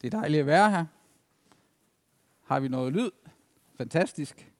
Det 0.00 0.14
er 0.14 0.18
dejligt 0.18 0.40
at 0.40 0.46
være 0.46 0.70
her. 0.70 0.84
Har 2.44 2.60
vi 2.60 2.68
noget 2.68 2.92
lyd? 2.92 3.10
Fantastisk. 3.76 4.52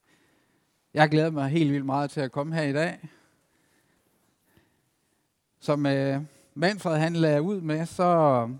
Jeg 0.94 1.10
glæder 1.10 1.30
mig 1.30 1.48
helt 1.48 1.72
vildt 1.72 1.86
meget 1.86 2.10
til 2.10 2.20
at 2.20 2.32
komme 2.32 2.54
her 2.54 2.62
i 2.62 2.72
dag. 2.72 3.08
Som 5.60 5.86
øh, 5.86 6.22
Manfred 6.54 6.96
han 6.96 7.16
lagde 7.16 7.42
ud 7.42 7.60
med, 7.60 7.86
så, 7.86 8.50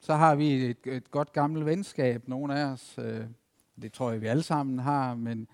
så 0.00 0.14
har 0.14 0.34
vi 0.34 0.64
et, 0.64 0.78
et 0.84 1.10
godt 1.10 1.32
gammelt 1.32 1.66
venskab, 1.66 2.28
nogle 2.28 2.58
af 2.58 2.64
os. 2.64 2.98
Øh, 2.98 3.24
det 3.82 3.92
tror 3.92 4.10
jeg, 4.10 4.20
vi 4.20 4.26
alle 4.26 4.42
sammen 4.42 4.78
har, 4.78 5.14
men 5.14 5.48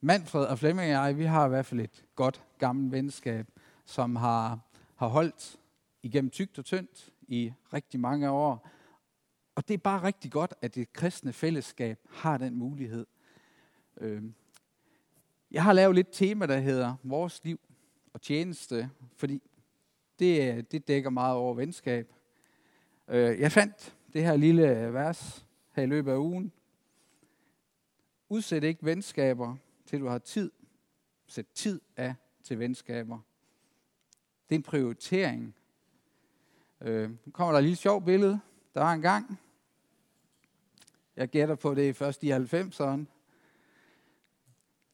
Manfred 0.00 0.44
og 0.44 0.58
Flemming 0.58 0.96
og 0.96 1.04
jeg, 1.06 1.18
vi 1.18 1.24
har 1.24 1.46
i 1.46 1.48
hvert 1.48 1.66
fald 1.66 1.80
et 1.80 2.04
godt 2.14 2.42
gammelt 2.58 2.92
venskab, 2.92 3.46
som 3.84 4.16
har, 4.16 4.58
har 4.96 5.06
holdt 5.06 5.56
igennem 6.02 6.30
tygt 6.30 6.58
og 6.58 6.64
tyndt 6.64 7.10
i 7.28 7.52
rigtig 7.72 8.00
mange 8.00 8.30
år. 8.30 8.68
Og 9.56 9.68
det 9.68 9.74
er 9.74 9.78
bare 9.78 10.02
rigtig 10.02 10.30
godt, 10.32 10.54
at 10.62 10.74
det 10.74 10.92
kristne 10.92 11.32
fællesskab 11.32 11.98
har 12.10 12.38
den 12.38 12.56
mulighed. 12.56 13.06
Øhm, 13.96 14.34
jeg 15.50 15.64
har 15.64 15.72
lavet 15.72 15.94
lidt 15.94 16.08
tema, 16.12 16.46
der 16.46 16.58
hedder 16.58 16.94
vores 17.02 17.40
liv 17.44 17.60
og 18.12 18.22
tjeneste, 18.22 18.90
fordi 19.16 19.42
det, 20.18 20.72
det 20.72 20.88
dækker 20.88 21.10
meget 21.10 21.36
over 21.36 21.54
venskab. 21.54 22.12
Øh, 23.08 23.40
jeg 23.40 23.52
fandt 23.52 23.96
det 24.12 24.24
her 24.24 24.36
lille 24.36 24.92
vers 24.92 25.46
her 25.72 25.82
i 25.82 25.86
løbet 25.86 26.12
af 26.12 26.16
ugen. 26.16 26.52
Udsæt 28.28 28.64
ikke 28.64 28.84
venskaber, 28.84 29.56
til 29.86 30.00
du 30.00 30.06
har 30.06 30.18
tid. 30.18 30.50
Sæt 31.26 31.46
tid 31.54 31.80
af 31.96 32.14
til 32.42 32.58
venskaber. 32.58 33.18
Det 34.48 34.54
er 34.54 34.58
en 34.58 34.62
prioritering. 34.62 35.54
Øh, 36.80 37.10
nu 37.10 37.32
kommer 37.32 37.52
der 37.52 37.58
et 37.58 37.64
lille 37.64 37.76
sjovt 37.76 38.04
billede. 38.04 38.40
Der 38.74 38.80
var 38.80 38.92
en 38.92 39.02
gang, 39.02 39.40
jeg 41.16 41.28
gætter 41.28 41.54
på 41.54 41.74
det 41.74 41.96
først 41.96 42.22
i 42.22 42.32
90'erne. 42.32 43.04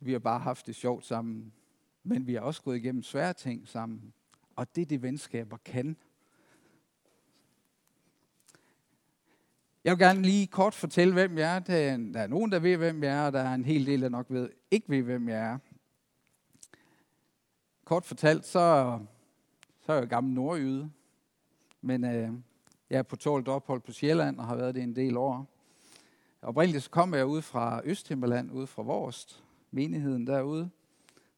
Vi 0.01 0.12
har 0.12 0.19
bare 0.19 0.39
haft 0.39 0.67
det 0.67 0.75
sjovt 0.75 1.06
sammen, 1.06 1.53
men 2.03 2.27
vi 2.27 2.34
har 2.34 2.41
også 2.41 2.62
gået 2.62 2.77
igennem 2.77 3.03
svære 3.03 3.33
ting 3.33 3.69
sammen. 3.69 4.12
Og 4.56 4.77
det 4.77 4.91
det 4.91 5.03
venskaber 5.03 5.56
kan. 5.56 5.97
Jeg 9.84 9.91
vil 9.91 9.98
gerne 9.98 10.23
lige 10.23 10.47
kort 10.47 10.75
fortælle, 10.75 11.15
hvem 11.15 11.39
jeg 11.39 11.56
er. 11.56 11.59
Der 11.59 12.20
er 12.20 12.27
nogen, 12.27 12.53
der 12.53 12.59
ved, 12.59 12.77
hvem 12.77 13.03
jeg 13.03 13.17
er, 13.17 13.27
og 13.27 13.33
der 13.33 13.41
er 13.41 13.55
en 13.55 13.65
hel 13.65 13.87
del, 13.87 14.03
der 14.03 14.09
nok 14.09 14.27
ved, 14.28 14.50
ikke 14.70 14.89
ved, 14.89 15.03
hvem 15.03 15.28
jeg 15.28 15.39
er. 15.39 15.59
Kort 17.84 18.05
fortalt, 18.05 18.45
så, 18.45 18.98
så 19.81 19.93
er 19.93 19.98
jeg 19.98 20.09
gammel 20.09 20.34
nordjyde. 20.34 20.91
Men 21.81 22.05
øh, 22.05 22.31
jeg 22.91 22.98
er 22.98 23.03
på 23.03 23.17
tålt 23.17 23.48
ophold 23.48 23.81
på 23.81 23.93
Sjælland 23.93 24.39
og 24.39 24.47
har 24.47 24.56
været 24.56 24.75
det 24.75 24.83
en 24.83 24.97
del 24.97 25.17
år. 25.17 25.52
Oprindeligt 26.42 26.84
så 26.84 26.90
kom 26.90 27.14
jeg 27.14 27.26
ud 27.26 27.42
fra 27.42 27.80
Østhimmerland, 27.84 28.52
ud 28.52 28.66
fra 28.66 28.82
Vorst, 28.82 29.44
menigheden 29.70 30.26
derude, 30.26 30.70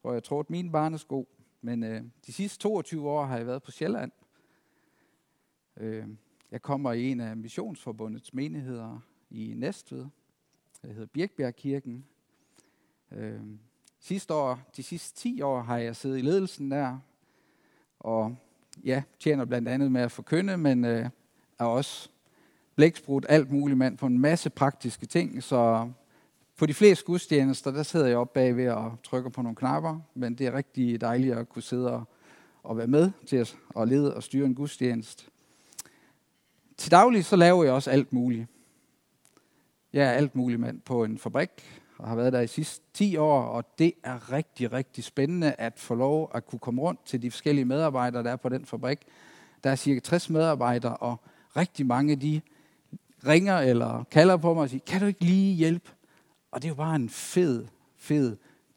hvor 0.00 0.12
jeg 0.12 0.24
trådte 0.24 0.52
mine 0.52 0.72
barnesko. 0.72 1.28
Men 1.60 1.82
øh, 1.82 2.02
de 2.26 2.32
sidste 2.32 2.58
22 2.58 3.10
år 3.10 3.24
har 3.24 3.36
jeg 3.36 3.46
været 3.46 3.62
på 3.62 3.70
Sjælland. 3.70 4.12
Øh, 5.76 6.06
jeg 6.50 6.62
kommer 6.62 6.92
i 6.92 7.10
en 7.10 7.20
af 7.20 7.36
Missionsforbundets 7.36 8.34
menigheder 8.34 8.98
i 9.30 9.54
Næstved. 9.56 10.06
Det 10.82 10.90
hedder 10.94 11.06
Birkbjergkirken. 11.06 12.04
Øh, 13.12 13.40
sidste 13.98 14.34
år, 14.34 14.60
de 14.76 14.82
sidste 14.82 15.16
10 15.16 15.40
år 15.42 15.60
har 15.60 15.78
jeg 15.78 15.96
siddet 15.96 16.18
i 16.18 16.22
ledelsen 16.22 16.70
der, 16.70 16.98
og 18.00 18.36
ja, 18.84 19.02
tjener 19.18 19.44
blandt 19.44 19.68
andet 19.68 19.92
med 19.92 20.00
at 20.00 20.12
forkynde, 20.12 20.56
men 20.56 20.84
øh, 20.84 21.10
er 21.58 21.64
også 21.64 22.10
blæksprut, 22.76 23.26
alt 23.28 23.52
muligt 23.52 23.78
mand 23.78 23.98
på 23.98 24.06
en 24.06 24.18
masse 24.18 24.50
praktiske 24.50 25.06
ting, 25.06 25.42
så 25.42 25.90
på 26.56 26.66
de 26.66 26.74
fleste 26.74 27.04
gudstjenester, 27.04 27.70
der 27.70 27.82
sidder 27.82 28.06
jeg 28.06 28.16
oppe 28.16 28.34
bagved 28.34 28.68
og 28.68 28.96
trykker 29.04 29.30
på 29.30 29.42
nogle 29.42 29.56
knapper, 29.56 30.00
men 30.14 30.34
det 30.34 30.46
er 30.46 30.52
rigtig 30.52 31.00
dejligt 31.00 31.34
at 31.34 31.48
kunne 31.48 31.62
sidde 31.62 31.92
og, 31.92 32.04
og 32.62 32.76
være 32.76 32.86
med 32.86 33.10
til 33.26 33.36
at, 33.36 33.56
at 33.76 33.88
lede 33.88 34.14
og 34.14 34.22
styre 34.22 34.46
en 34.46 34.54
gudstjeneste. 34.54 35.24
Til 36.76 36.90
daglig 36.90 37.24
så 37.24 37.36
laver 37.36 37.64
jeg 37.64 37.72
også 37.72 37.90
alt 37.90 38.12
muligt. 38.12 38.46
Jeg 39.92 40.06
er 40.06 40.10
alt 40.10 40.34
muligt 40.34 40.60
mand 40.60 40.80
på 40.80 41.04
en 41.04 41.18
fabrik, 41.18 41.50
og 41.98 42.08
har 42.08 42.16
været 42.16 42.32
der 42.32 42.40
i 42.40 42.46
sidste 42.46 42.84
10 42.94 43.16
år, 43.16 43.42
og 43.42 43.78
det 43.78 43.92
er 44.04 44.32
rigtig, 44.32 44.72
rigtig 44.72 45.04
spændende 45.04 45.52
at 45.52 45.72
få 45.76 45.94
lov 45.94 46.30
at 46.34 46.46
kunne 46.46 46.58
komme 46.58 46.82
rundt 46.82 47.06
til 47.06 47.22
de 47.22 47.30
forskellige 47.30 47.64
medarbejdere, 47.64 48.22
der 48.22 48.30
er 48.30 48.36
på 48.36 48.48
den 48.48 48.66
fabrik. 48.66 48.98
Der 49.64 49.70
er 49.70 49.76
cirka 49.76 50.00
60 50.00 50.30
medarbejdere, 50.30 50.96
og 50.96 51.20
rigtig 51.56 51.86
mange 51.86 52.16
de 52.16 52.40
ringer 53.26 53.58
eller 53.58 54.04
kalder 54.10 54.36
på 54.36 54.54
mig 54.54 54.62
og 54.62 54.70
siger, 54.70 54.82
kan 54.86 55.00
du 55.00 55.06
ikke 55.06 55.24
lige 55.24 55.54
hjælpe? 55.54 55.90
Og 56.50 56.62
det 56.62 56.68
er 56.68 56.70
jo 56.70 56.74
bare 56.74 56.96
en 56.96 57.08
fed, 57.08 57.66
fed 57.96 58.36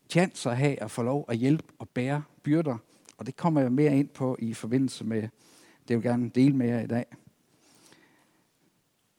chance 0.09 0.49
at 0.49 0.57
have 0.57 0.81
at 0.81 0.91
få 0.91 1.03
lov 1.03 1.25
at 1.27 1.37
hjælpe 1.37 1.63
og 1.79 1.89
bære 1.89 2.23
byrder. 2.43 2.77
Og 3.17 3.25
det 3.25 3.35
kommer 3.35 3.61
jeg 3.61 3.71
mere 3.71 3.97
ind 3.97 4.09
på 4.09 4.37
i 4.39 4.53
forbindelse 4.53 5.03
med 5.05 5.21
det, 5.21 5.31
jeg 5.89 5.97
vil 5.97 6.03
gerne 6.03 6.29
dele 6.29 6.55
med 6.55 6.67
jer 6.67 6.79
i 6.79 6.87
dag. 6.87 7.05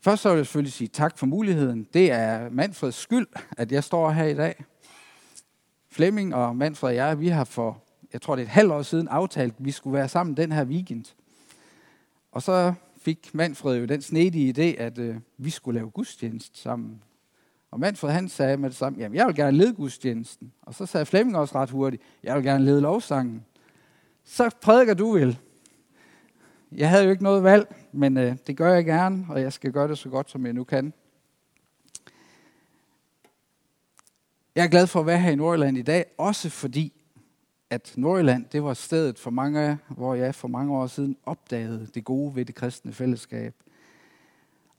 Først 0.00 0.22
så 0.22 0.28
vil 0.28 0.36
jeg 0.36 0.46
selvfølgelig 0.46 0.72
sige 0.72 0.88
tak 0.88 1.18
for 1.18 1.26
muligheden. 1.26 1.88
Det 1.94 2.10
er 2.10 2.50
Manfreds 2.50 2.94
skyld, 2.94 3.26
at 3.56 3.72
jeg 3.72 3.84
står 3.84 4.10
her 4.10 4.24
i 4.24 4.34
dag. 4.34 4.64
Flemming 5.90 6.34
og 6.34 6.56
Manfred 6.56 6.88
og 6.88 6.94
jeg, 6.94 7.20
vi 7.20 7.28
har 7.28 7.44
for, 7.44 7.82
jeg 8.12 8.22
tror 8.22 8.36
det 8.36 8.42
er 8.42 8.46
et 8.46 8.52
halvt 8.52 8.72
år 8.72 8.82
siden, 8.82 9.08
aftalt, 9.08 9.54
at 9.58 9.64
vi 9.64 9.70
skulle 9.70 9.94
være 9.94 10.08
sammen 10.08 10.36
den 10.36 10.52
her 10.52 10.64
weekend. 10.64 11.04
Og 12.32 12.42
så 12.42 12.74
fik 13.08 13.34
Manfred 13.34 13.78
jo 13.78 13.84
den 13.84 14.02
snedige 14.02 14.52
idé, 14.52 14.82
at 14.82 14.98
øh, 14.98 15.16
vi 15.36 15.50
skulle 15.50 15.78
lave 15.78 15.90
gudstjeneste 15.90 16.58
sammen. 16.58 17.02
Og 17.70 17.80
Manfred 17.80 18.10
han 18.10 18.28
sagde 18.28 18.56
med 18.56 18.70
det 18.70 18.76
samme, 18.76 18.98
jamen 18.98 19.16
jeg 19.16 19.26
vil 19.26 19.34
gerne 19.34 19.56
lede 19.56 19.74
gudstjenesten. 19.74 20.52
Og 20.62 20.74
så 20.74 20.86
sagde 20.86 21.06
Flemming 21.06 21.36
også 21.36 21.54
ret 21.54 21.70
hurtigt, 21.70 22.02
jeg 22.22 22.36
vil 22.36 22.44
gerne 22.44 22.64
lede 22.64 22.80
lovsangen. 22.80 23.44
Så 24.24 24.50
prædiker 24.60 24.94
du 24.94 25.12
vel. 25.12 25.38
Jeg 26.72 26.90
havde 26.90 27.04
jo 27.04 27.10
ikke 27.10 27.22
noget 27.22 27.42
valg, 27.42 27.76
men 27.92 28.16
øh, 28.16 28.36
det 28.46 28.56
gør 28.56 28.74
jeg 28.74 28.84
gerne, 28.84 29.26
og 29.28 29.40
jeg 29.40 29.52
skal 29.52 29.72
gøre 29.72 29.88
det 29.88 29.98
så 29.98 30.08
godt, 30.08 30.30
som 30.30 30.46
jeg 30.46 30.52
nu 30.52 30.64
kan. 30.64 30.92
Jeg 34.54 34.64
er 34.64 34.68
glad 34.68 34.86
for 34.86 35.00
at 35.00 35.06
være 35.06 35.18
her 35.18 35.30
i 35.30 35.36
Nordjylland 35.36 35.78
i 35.78 35.82
dag, 35.82 36.04
også 36.18 36.50
fordi, 36.50 36.97
at 37.70 37.94
Nordjylland, 37.96 38.44
det 38.52 38.64
var 38.64 38.74
stedet 38.74 39.18
for 39.18 39.30
mange, 39.30 39.78
hvor 39.88 40.14
jeg 40.14 40.34
for 40.34 40.48
mange 40.48 40.76
år 40.76 40.86
siden 40.86 41.16
opdagede 41.26 41.86
det 41.94 42.04
gode 42.04 42.36
ved 42.36 42.44
det 42.44 42.54
kristne 42.54 42.92
fællesskab. 42.92 43.54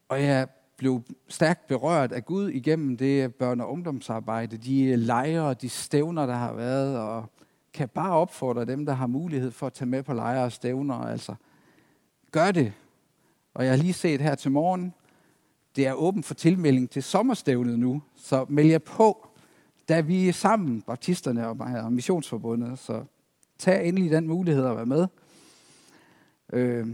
Og 0.09 0.23
jeg 0.23 0.47
blev 0.77 1.03
stærkt 1.27 1.67
berørt 1.67 2.11
af 2.11 2.25
Gud 2.25 2.49
igennem 2.49 2.97
det 2.97 3.33
børne- 3.43 3.63
og 3.63 3.71
ungdomsarbejde, 3.71 4.57
de 4.57 4.95
lejre, 4.95 5.53
de 5.53 5.69
stævner, 5.69 6.25
der 6.25 6.35
har 6.35 6.53
været, 6.53 6.97
og 6.97 7.25
kan 7.73 7.89
bare 7.89 8.11
opfordre 8.11 8.65
dem, 8.65 8.85
der 8.85 8.93
har 8.93 9.07
mulighed 9.07 9.51
for 9.51 9.67
at 9.67 9.73
tage 9.73 9.89
med 9.89 10.03
på 10.03 10.13
lejre 10.13 10.43
og 10.43 10.51
stævner, 10.51 10.95
altså 10.95 11.35
gør 12.31 12.51
det. 12.51 12.73
Og 13.53 13.63
jeg 13.65 13.71
har 13.71 13.77
lige 13.77 13.93
set 13.93 14.21
her 14.21 14.35
til 14.35 14.51
morgen, 14.51 14.93
det 15.75 15.87
er 15.87 15.93
åbent 15.93 16.25
for 16.25 16.33
tilmelding 16.33 16.89
til 16.89 17.03
sommerstævnet 17.03 17.79
nu, 17.79 18.01
så 18.15 18.45
meld 18.49 18.67
jer 18.67 18.79
på, 18.79 19.28
da 19.89 20.01
vi 20.01 20.27
er 20.27 20.33
sammen, 20.33 20.81
baptisterne 20.81 21.47
og 21.47 21.93
missionsforbundet, 21.93 22.79
så 22.79 23.03
tag 23.57 23.87
endelig 23.87 24.11
den 24.11 24.27
mulighed 24.27 24.65
at 24.65 24.75
være 24.75 24.85
med. 24.85 25.07
Øh, 26.53 26.87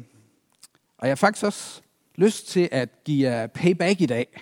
og 0.98 1.08
jeg 1.08 1.12
har 1.12 1.16
faktisk 1.16 1.46
også 1.46 1.82
lyst 2.16 2.48
til 2.48 2.70
at 2.72 3.04
give 3.04 3.30
jer 3.30 3.48
payback 3.48 4.02
i 4.02 4.06
dag. 4.06 4.42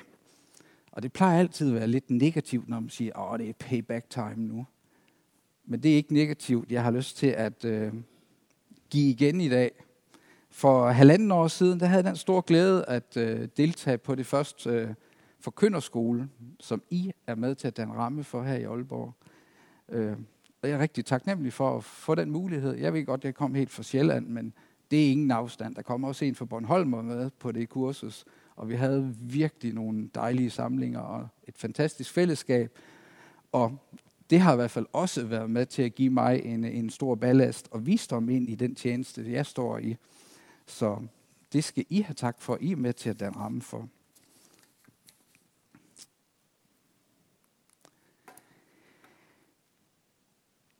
Og 0.91 1.03
det 1.03 1.13
plejer 1.13 1.39
altid 1.39 1.67
at 1.67 1.75
være 1.75 1.87
lidt 1.87 2.09
negativt, 2.09 2.69
når 2.69 2.79
man 2.79 2.89
siger, 2.89 3.19
åh, 3.19 3.39
det 3.39 3.49
er 3.49 3.53
payback 3.53 4.09
time 4.09 4.35
nu. 4.35 4.65
Men 5.65 5.83
det 5.83 5.91
er 5.91 5.95
ikke 5.95 6.13
negativt. 6.13 6.71
Jeg 6.71 6.83
har 6.83 6.91
lyst 6.91 7.17
til 7.17 7.27
at 7.27 7.65
øh, 7.65 7.94
give 8.89 9.09
igen 9.09 9.41
i 9.41 9.49
dag. 9.49 9.71
For 10.49 10.89
halvanden 10.89 11.31
år 11.31 11.47
siden, 11.47 11.79
der 11.79 11.85
havde 11.85 12.03
den 12.03 12.15
stor 12.15 12.41
glæde 12.41 12.85
at 12.85 13.17
øh, 13.17 13.47
deltage 13.57 13.97
på 13.97 14.15
det 14.15 14.25
første 14.25 14.69
øh, 14.69 14.89
forkynderskole, 15.44 16.30
som 16.60 16.81
I 16.90 17.12
er 17.28 17.36
med 17.36 17.56
til 17.56 17.68
at 17.68 17.78
danne 17.78 17.94
ramme 17.94 18.24
for 18.24 18.44
her 18.44 18.56
i 18.56 18.63
Aalborg. 18.63 19.13
Øh, 19.90 20.18
og 20.62 20.69
jeg 20.69 20.75
er 20.75 20.80
rigtig 20.80 21.06
taknemmelig 21.06 21.54
for 21.54 21.78
at 21.78 21.84
få 21.84 22.16
den 22.16 22.31
mulighed. 22.31 22.75
Jeg 22.75 22.94
ved 22.94 23.06
godt, 23.06 23.22
at 23.22 23.25
jeg 23.25 23.36
kom 23.36 23.56
helt 23.56 23.72
fra 23.72 23.84
Sjælland, 23.84 24.28
men 24.28 24.54
det 24.92 25.06
er 25.07 25.12
ingen 25.12 25.31
afstand. 25.31 25.75
Der 25.75 25.81
kommer 25.81 26.07
også 26.07 26.25
en 26.25 26.36
fra 26.36 26.45
Bornholm 26.45 26.90
med 26.90 27.30
på 27.40 27.51
det 27.51 27.69
kursus, 27.69 28.25
og 28.56 28.69
vi 28.69 28.75
havde 28.75 29.16
virkelig 29.19 29.74
nogle 29.74 30.10
dejlige 30.16 30.50
samlinger 30.50 31.00
og 31.00 31.28
et 31.48 31.57
fantastisk 31.57 32.13
fællesskab. 32.13 32.78
Og 33.51 33.78
det 34.30 34.40
har 34.40 34.54
i 34.54 34.56
hvert 34.56 34.72
fald 34.72 34.86
også 34.94 35.25
været 35.25 35.50
med 35.50 35.66
til 35.66 35.81
at 35.81 35.95
give 35.95 36.10
mig 36.10 36.42
en, 36.45 36.66
en 36.66 36.90
stor 36.90 37.16
ballast 37.16 37.68
og 37.72 37.86
visdom 37.86 38.30
ind 38.30 38.50
i 38.50 38.56
den 38.56 38.75
tjeneste, 38.75 39.31
jeg 39.31 39.45
står 39.45 39.78
i. 39.78 39.95
Så 40.66 41.01
det 41.54 41.63
skal 41.63 41.86
I 41.90 42.01
have 42.01 42.16
tak 42.16 42.42
for, 42.42 42.57
I 42.62 42.72
er 42.72 42.75
med 42.75 42.94
til 42.94 43.10
at 43.10 43.19
danne 43.19 43.38
ramme 43.38 43.62
for. 43.62 43.90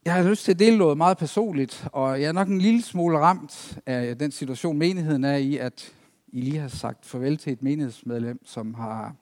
Jeg 0.06 0.14
har 0.14 0.30
lyst 0.30 0.44
til 0.44 0.52
at 0.52 0.60
dele 0.60 0.78
noget 0.78 0.98
meget 0.98 1.18
personligt, 1.18 1.88
og 1.92 2.22
jeg 2.22 2.28
er 2.28 2.32
nok 2.32 2.48
en 2.48 2.58
lille 2.58 2.82
smule 2.82 3.20
ramt 3.20 3.80
af 3.86 4.18
den 4.18 4.32
situation, 4.32 4.78
menigheden 4.78 5.24
er 5.24 5.36
i, 5.36 5.58
at 5.58 5.94
I 6.28 6.42
lige 6.42 6.58
har 6.58 6.68
sagt 6.68 7.06
farvel 7.06 7.38
til 7.38 7.54
et 7.54 7.64
menighedsmedlem, 7.64 8.46
som 8.46 8.74
har, 8.74 9.16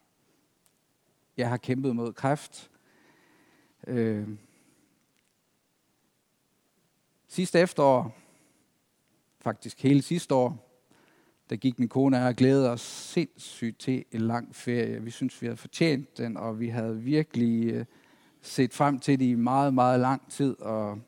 jeg 1.38 1.50
har 1.50 1.58
kæmpet 1.58 1.96
mod 1.96 2.14
kræft. 2.14 2.70
Øh, 3.88 4.28
sidste 7.28 7.60
efterår, 7.60 8.18
faktisk 9.42 9.84
hele 9.84 10.02
sidste 10.02 10.36
år, 10.36 10.80
der 11.50 11.56
gik 11.56 11.80
min 11.80 11.90
kone 11.90 12.18
og 12.18 12.24
jeg 12.24 12.36
glæde 12.36 12.70
os 12.70 12.82
sindssygt 12.82 13.80
til 13.80 14.06
en 14.12 14.22
lang 14.22 14.56
ferie. 14.56 15.02
Vi 15.02 15.12
synes, 15.12 15.42
vi 15.42 15.48
havde 15.48 15.58
fortjent 15.58 16.18
den, 16.18 16.38
og 16.38 16.60
vi 16.60 16.68
havde 16.68 16.98
virkelig 16.98 17.74
øh, 17.74 17.86
set 18.42 18.74
frem 18.74 19.00
til 19.00 19.20
det 19.20 19.26
i 19.26 19.36
meget, 19.36 19.74
meget 19.74 20.00
lang 20.00 20.32
tid. 20.32 20.62
Og 20.62 21.00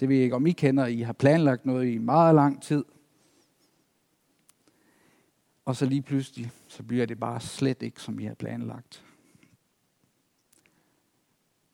det 0.00 0.08
ved 0.08 0.16
jeg 0.16 0.24
ikke, 0.24 0.36
om 0.36 0.46
I 0.46 0.52
kender. 0.52 0.86
I 0.86 1.00
har 1.00 1.12
planlagt 1.12 1.66
noget 1.66 1.92
i 1.92 1.98
meget 1.98 2.34
lang 2.34 2.62
tid. 2.62 2.84
Og 5.64 5.76
så 5.76 5.86
lige 5.86 6.02
pludselig, 6.02 6.50
så 6.68 6.82
bliver 6.82 7.06
det 7.06 7.20
bare 7.20 7.40
slet 7.40 7.82
ikke, 7.82 8.00
som 8.00 8.18
I 8.18 8.24
har 8.24 8.34
planlagt. 8.34 9.04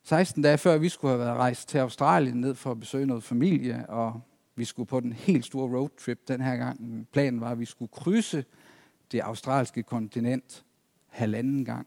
16 0.02 0.42
dage 0.42 0.58
før 0.58 0.78
vi 0.78 0.88
skulle 0.88 1.10
have 1.10 1.20
været 1.20 1.36
rejst 1.36 1.68
til 1.68 1.78
Australien 1.78 2.40
ned 2.40 2.54
for 2.54 2.70
at 2.70 2.80
besøge 2.80 3.06
noget 3.06 3.24
familie, 3.24 3.86
og 3.88 4.20
vi 4.54 4.64
skulle 4.64 4.86
på 4.86 5.00
den 5.00 5.12
helt 5.12 5.44
store 5.44 5.78
roadtrip 5.78 6.28
den 6.28 6.40
her 6.40 6.56
gang. 6.56 7.08
Planen 7.12 7.40
var, 7.40 7.50
at 7.50 7.58
vi 7.58 7.64
skulle 7.64 7.90
krydse 7.92 8.44
det 9.12 9.20
australske 9.20 9.82
kontinent 9.82 10.64
halvanden 11.06 11.64
gang. 11.64 11.86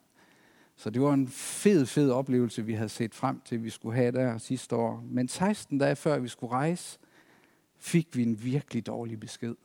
Så 0.78 0.90
det 0.90 1.02
var 1.02 1.14
en 1.14 1.28
fed, 1.28 1.86
fed 1.86 2.12
oplevelse, 2.12 2.66
vi 2.66 2.74
havde 2.74 2.90
set 2.90 3.16
frem 3.16 3.42
til, 3.46 3.64
vi 3.64 3.70
skulle 3.70 3.96
have 3.96 4.12
der 4.12 4.38
sidste 4.38 4.76
år. 4.76 5.04
Men 5.10 5.28
16 5.28 5.78
dage 5.78 5.96
før 5.96 6.20
vi 6.20 6.28
skulle 6.28 6.54
rejse, 6.54 7.00
fik 7.78 8.18
vi 8.18 8.24
en 8.24 8.44
virkelig 8.44 8.86
dårlig 8.88 9.20
besked. 9.20 9.56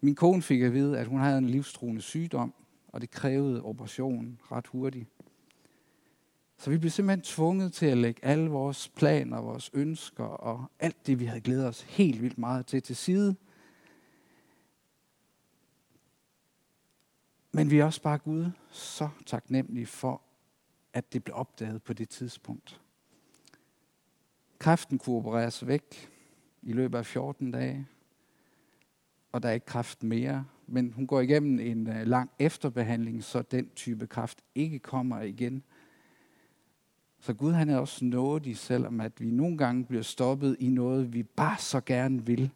Min 0.00 0.14
kone 0.14 0.42
fik 0.42 0.62
at 0.62 0.72
vide, 0.72 0.98
at 0.98 1.06
hun 1.06 1.20
havde 1.20 1.38
en 1.38 1.50
livstruende 1.50 2.00
sygdom, 2.00 2.54
og 2.88 3.00
det 3.00 3.10
krævede 3.10 3.62
operation 3.62 4.38
ret 4.52 4.66
hurtigt. 4.66 5.08
Så 6.58 6.70
vi 6.70 6.78
blev 6.78 6.90
simpelthen 6.90 7.22
tvunget 7.22 7.72
til 7.72 7.86
at 7.86 7.96
lægge 7.96 8.24
alle 8.24 8.50
vores 8.50 8.88
planer, 8.88 9.40
vores 9.40 9.70
ønsker 9.72 10.24
og 10.24 10.64
alt 10.80 11.06
det, 11.06 11.20
vi 11.20 11.24
havde 11.24 11.40
glædet 11.40 11.66
os 11.66 11.82
helt 11.82 12.22
vildt 12.22 12.38
meget 12.38 12.66
til, 12.66 12.82
til 12.82 12.96
side. 12.96 13.36
Men 17.56 17.70
vi 17.70 17.78
er 17.78 17.84
også 17.84 18.02
bare 18.02 18.18
Gud 18.18 18.50
så 18.70 19.08
taknemmelige 19.26 19.86
for, 19.86 20.22
at 20.92 21.12
det 21.12 21.24
blev 21.24 21.36
opdaget 21.36 21.82
på 21.82 21.92
det 21.92 22.08
tidspunkt. 22.08 22.80
Kræften 24.58 24.98
kunne 24.98 25.16
opereres 25.16 25.66
væk 25.66 26.10
i 26.62 26.72
løbet 26.72 26.98
af 26.98 27.06
14 27.06 27.50
dage, 27.50 27.86
og 29.32 29.42
der 29.42 29.48
er 29.48 29.52
ikke 29.52 29.66
kræft 29.66 30.02
mere. 30.02 30.46
Men 30.66 30.92
hun 30.92 31.06
går 31.06 31.20
igennem 31.20 31.58
en 31.58 31.88
øh, 31.88 32.06
lang 32.06 32.30
efterbehandling, 32.38 33.24
så 33.24 33.42
den 33.42 33.70
type 33.76 34.06
kræft 34.06 34.42
ikke 34.54 34.78
kommer 34.78 35.20
igen. 35.20 35.62
Så 37.20 37.34
Gud 37.34 37.52
han 37.52 37.70
er 37.70 37.78
også 37.78 38.04
nådig, 38.04 38.56
selvom 38.56 39.00
at 39.00 39.20
vi 39.20 39.30
nogle 39.30 39.58
gange 39.58 39.84
bliver 39.84 40.02
stoppet 40.02 40.56
i 40.60 40.68
noget, 40.70 41.12
vi 41.12 41.22
bare 41.22 41.58
så 41.58 41.80
gerne 41.80 42.26
vil. 42.26 42.50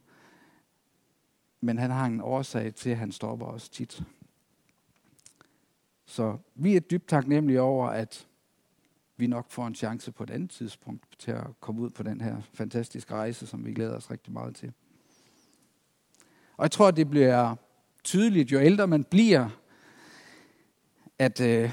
Men 1.61 1.79
han 1.79 1.91
har 1.91 2.07
en 2.07 2.21
årsag 2.21 2.75
til, 2.75 2.91
at 2.91 2.99
han 2.99 3.13
stopper 3.13 3.47
os 3.47 3.69
tit. 3.69 4.03
Så 6.09 6.37
vi 6.55 6.77
er 6.77 6.81
dybt 6.81 7.09
taknemmelige 7.09 7.61
over, 7.61 7.89
at 7.89 8.27
vi 9.17 9.27
nok 9.27 9.51
får 9.51 9.67
en 9.67 9.75
chance 9.75 10.13
på 10.13 10.23
et 10.23 10.31
andet 10.31 10.51
tidspunkt 10.51 11.05
til 11.19 11.31
at 11.31 11.47
komme 11.61 11.81
ud 11.81 11.91
på 11.91 12.03
den 12.03 12.21
her 12.21 12.37
fantastiske 12.53 13.15
rejse, 13.15 13.47
som 13.47 13.65
vi 13.65 13.73
glæder 13.73 13.97
os 13.97 14.11
rigtig 14.11 14.33
meget 14.33 14.57
til. 14.57 14.73
Og 16.57 16.63
jeg 16.63 16.71
tror, 16.71 16.91
det 16.91 17.11
bliver 17.11 17.57
tydeligt, 18.05 18.53
jo 18.53 18.61
ældre 18.61 18.87
man 18.87 19.05
bliver, 19.05 19.49
at 21.19 21.41
øh, 21.41 21.71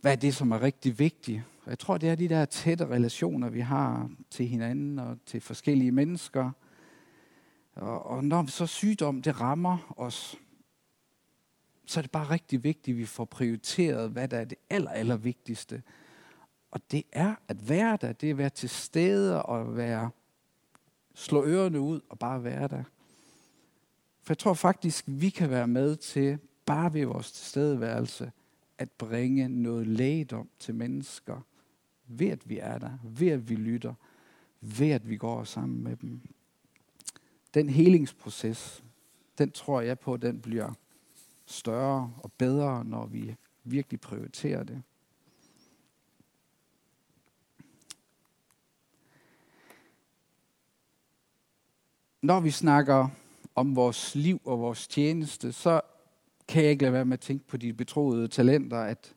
hvad 0.00 0.12
er 0.12 0.16
det, 0.16 0.34
som 0.34 0.50
er 0.50 0.62
rigtig 0.62 0.98
vigtigt 0.98 1.42
og 1.66 1.70
jeg 1.70 1.78
tror, 1.78 1.98
det 1.98 2.08
er 2.08 2.14
de 2.14 2.28
der 2.28 2.44
tætte 2.44 2.86
relationer, 2.86 3.50
vi 3.50 3.60
har 3.60 4.10
til 4.30 4.46
hinanden 4.46 4.98
og 4.98 5.18
til 5.26 5.40
forskellige 5.40 5.92
mennesker. 5.92 6.50
Og, 7.74 8.06
og 8.06 8.24
når 8.24 8.46
så 8.46 8.66
sygdom 8.66 9.22
det 9.22 9.40
rammer 9.40 9.94
os, 9.96 10.38
så 11.86 12.00
er 12.00 12.02
det 12.02 12.10
bare 12.10 12.30
rigtig 12.30 12.64
vigtigt, 12.64 12.94
at 12.94 12.98
vi 12.98 13.06
får 13.06 13.24
prioriteret, 13.24 14.10
hvad 14.10 14.28
der 14.28 14.38
er 14.38 14.44
det 14.44 14.58
aller, 14.70 14.90
aller 14.90 15.16
vigtigste. 15.16 15.82
Og 16.70 16.80
det 16.90 17.02
er 17.12 17.34
at 17.48 17.68
være 17.68 17.98
der, 18.00 18.12
det 18.12 18.26
er 18.26 18.34
at 18.34 18.38
være 18.38 18.50
til 18.50 18.68
stede 18.68 19.42
og 19.42 19.76
være, 19.76 20.10
slå 21.14 21.44
ørerne 21.44 21.80
ud 21.80 22.00
og 22.08 22.18
bare 22.18 22.44
være 22.44 22.68
der. 22.68 22.82
For 24.22 24.32
jeg 24.32 24.38
tror 24.38 24.54
faktisk, 24.54 25.04
vi 25.08 25.30
kan 25.30 25.50
være 25.50 25.66
med 25.68 25.96
til, 25.96 26.38
bare 26.66 26.94
ved 26.94 27.04
vores 27.04 27.32
tilstedeværelse, 27.32 28.32
at 28.78 28.90
bringe 28.90 29.48
noget 29.48 29.86
lægedom 29.86 30.48
til 30.58 30.74
mennesker, 30.74 31.40
ved 32.06 32.28
at 32.28 32.48
vi 32.48 32.58
er 32.58 32.78
der, 32.78 32.98
ved 33.02 33.28
at 33.28 33.48
vi 33.48 33.54
lytter, 33.54 33.94
ved 34.60 34.90
at 34.90 35.08
vi 35.08 35.16
går 35.16 35.44
sammen 35.44 35.84
med 35.84 35.96
dem. 35.96 36.20
Den 37.54 37.68
helingsproces, 37.68 38.84
den 39.38 39.50
tror 39.50 39.80
jeg 39.80 39.98
på, 39.98 40.16
den 40.16 40.40
bliver 40.40 40.72
større 41.46 42.12
og 42.16 42.32
bedre, 42.32 42.84
når 42.84 43.06
vi 43.06 43.36
virkelig 43.64 44.00
prioriterer 44.00 44.62
det. 44.62 44.82
Når 52.22 52.40
vi 52.40 52.50
snakker 52.50 53.08
om 53.54 53.76
vores 53.76 54.14
liv 54.14 54.40
og 54.44 54.60
vores 54.60 54.88
tjeneste, 54.88 55.52
så 55.52 55.80
kan 56.48 56.62
jeg 56.62 56.70
ikke 56.70 56.82
lade 56.82 56.92
være 56.92 57.04
med 57.04 57.12
at 57.12 57.20
tænke 57.20 57.46
på 57.46 57.56
de 57.56 57.72
betroede 57.72 58.28
talenter, 58.28 58.78
at 58.78 59.14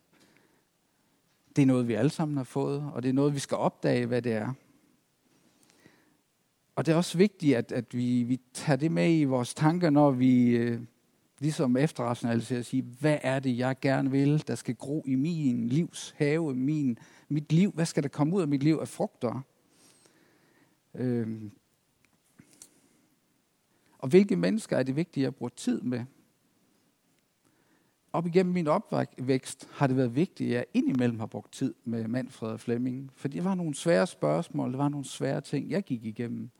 det 1.56 1.62
er 1.62 1.66
noget, 1.66 1.88
vi 1.88 1.94
alle 1.94 2.10
sammen 2.10 2.36
har 2.36 2.44
fået, 2.44 2.90
og 2.94 3.02
det 3.02 3.08
er 3.08 3.12
noget, 3.12 3.34
vi 3.34 3.38
skal 3.38 3.56
opdage, 3.56 4.06
hvad 4.06 4.22
det 4.22 4.32
er. 4.32 4.52
Og 6.76 6.86
det 6.86 6.92
er 6.92 6.96
også 6.96 7.18
vigtigt, 7.18 7.56
at, 7.56 7.72
at 7.72 7.94
vi, 7.94 8.22
vi 8.22 8.40
tager 8.54 8.76
det 8.76 8.92
med 8.92 9.18
i 9.18 9.24
vores 9.24 9.54
tanker, 9.54 9.90
når 9.90 10.10
vi 10.10 10.48
øh, 10.48 10.80
ligesom 11.40 11.76
efterrationalisere 11.76 12.58
og 12.58 12.64
sige, 12.64 12.82
hvad 12.82 13.18
er 13.22 13.38
det, 13.38 13.58
jeg 13.58 13.76
gerne 13.80 14.10
vil, 14.10 14.44
der 14.46 14.54
skal 14.54 14.74
gro 14.74 15.04
i 15.06 15.14
min 15.14 15.68
livs 15.68 16.14
have, 16.16 16.54
min, 16.54 16.98
mit 17.28 17.52
liv, 17.52 17.72
hvad 17.72 17.86
skal 17.86 18.02
der 18.02 18.08
komme 18.08 18.36
ud 18.36 18.42
af 18.42 18.48
mit 18.48 18.62
liv 18.62 18.78
af 18.80 18.88
frugter? 18.88 19.40
Øhm. 20.94 21.50
Og 23.98 24.08
hvilke 24.08 24.36
mennesker 24.36 24.76
er 24.76 24.82
det 24.82 24.96
vigtigt, 24.96 25.22
at 25.22 25.24
jeg 25.24 25.34
bruger 25.34 25.50
tid 25.56 25.80
med? 25.80 26.04
op 28.12 28.26
igennem 28.26 28.54
min 28.54 28.66
opvækst 28.66 29.68
har 29.72 29.86
det 29.86 29.96
været 29.96 30.14
vigtigt, 30.14 30.48
at 30.48 30.54
jeg 30.54 30.64
indimellem 30.74 31.18
har 31.18 31.26
brugt 31.26 31.52
tid 31.52 31.74
med 31.84 32.08
Manfred 32.08 32.48
og 32.48 32.60
Flemming. 32.60 33.10
For 33.14 33.28
det 33.28 33.44
var 33.44 33.54
nogle 33.54 33.74
svære 33.74 34.06
spørgsmål, 34.06 34.70
det 34.70 34.78
var 34.78 34.88
nogle 34.88 35.04
svære 35.04 35.40
ting, 35.40 35.70
jeg 35.70 35.82
gik 35.82 36.04
igennem. 36.04 36.50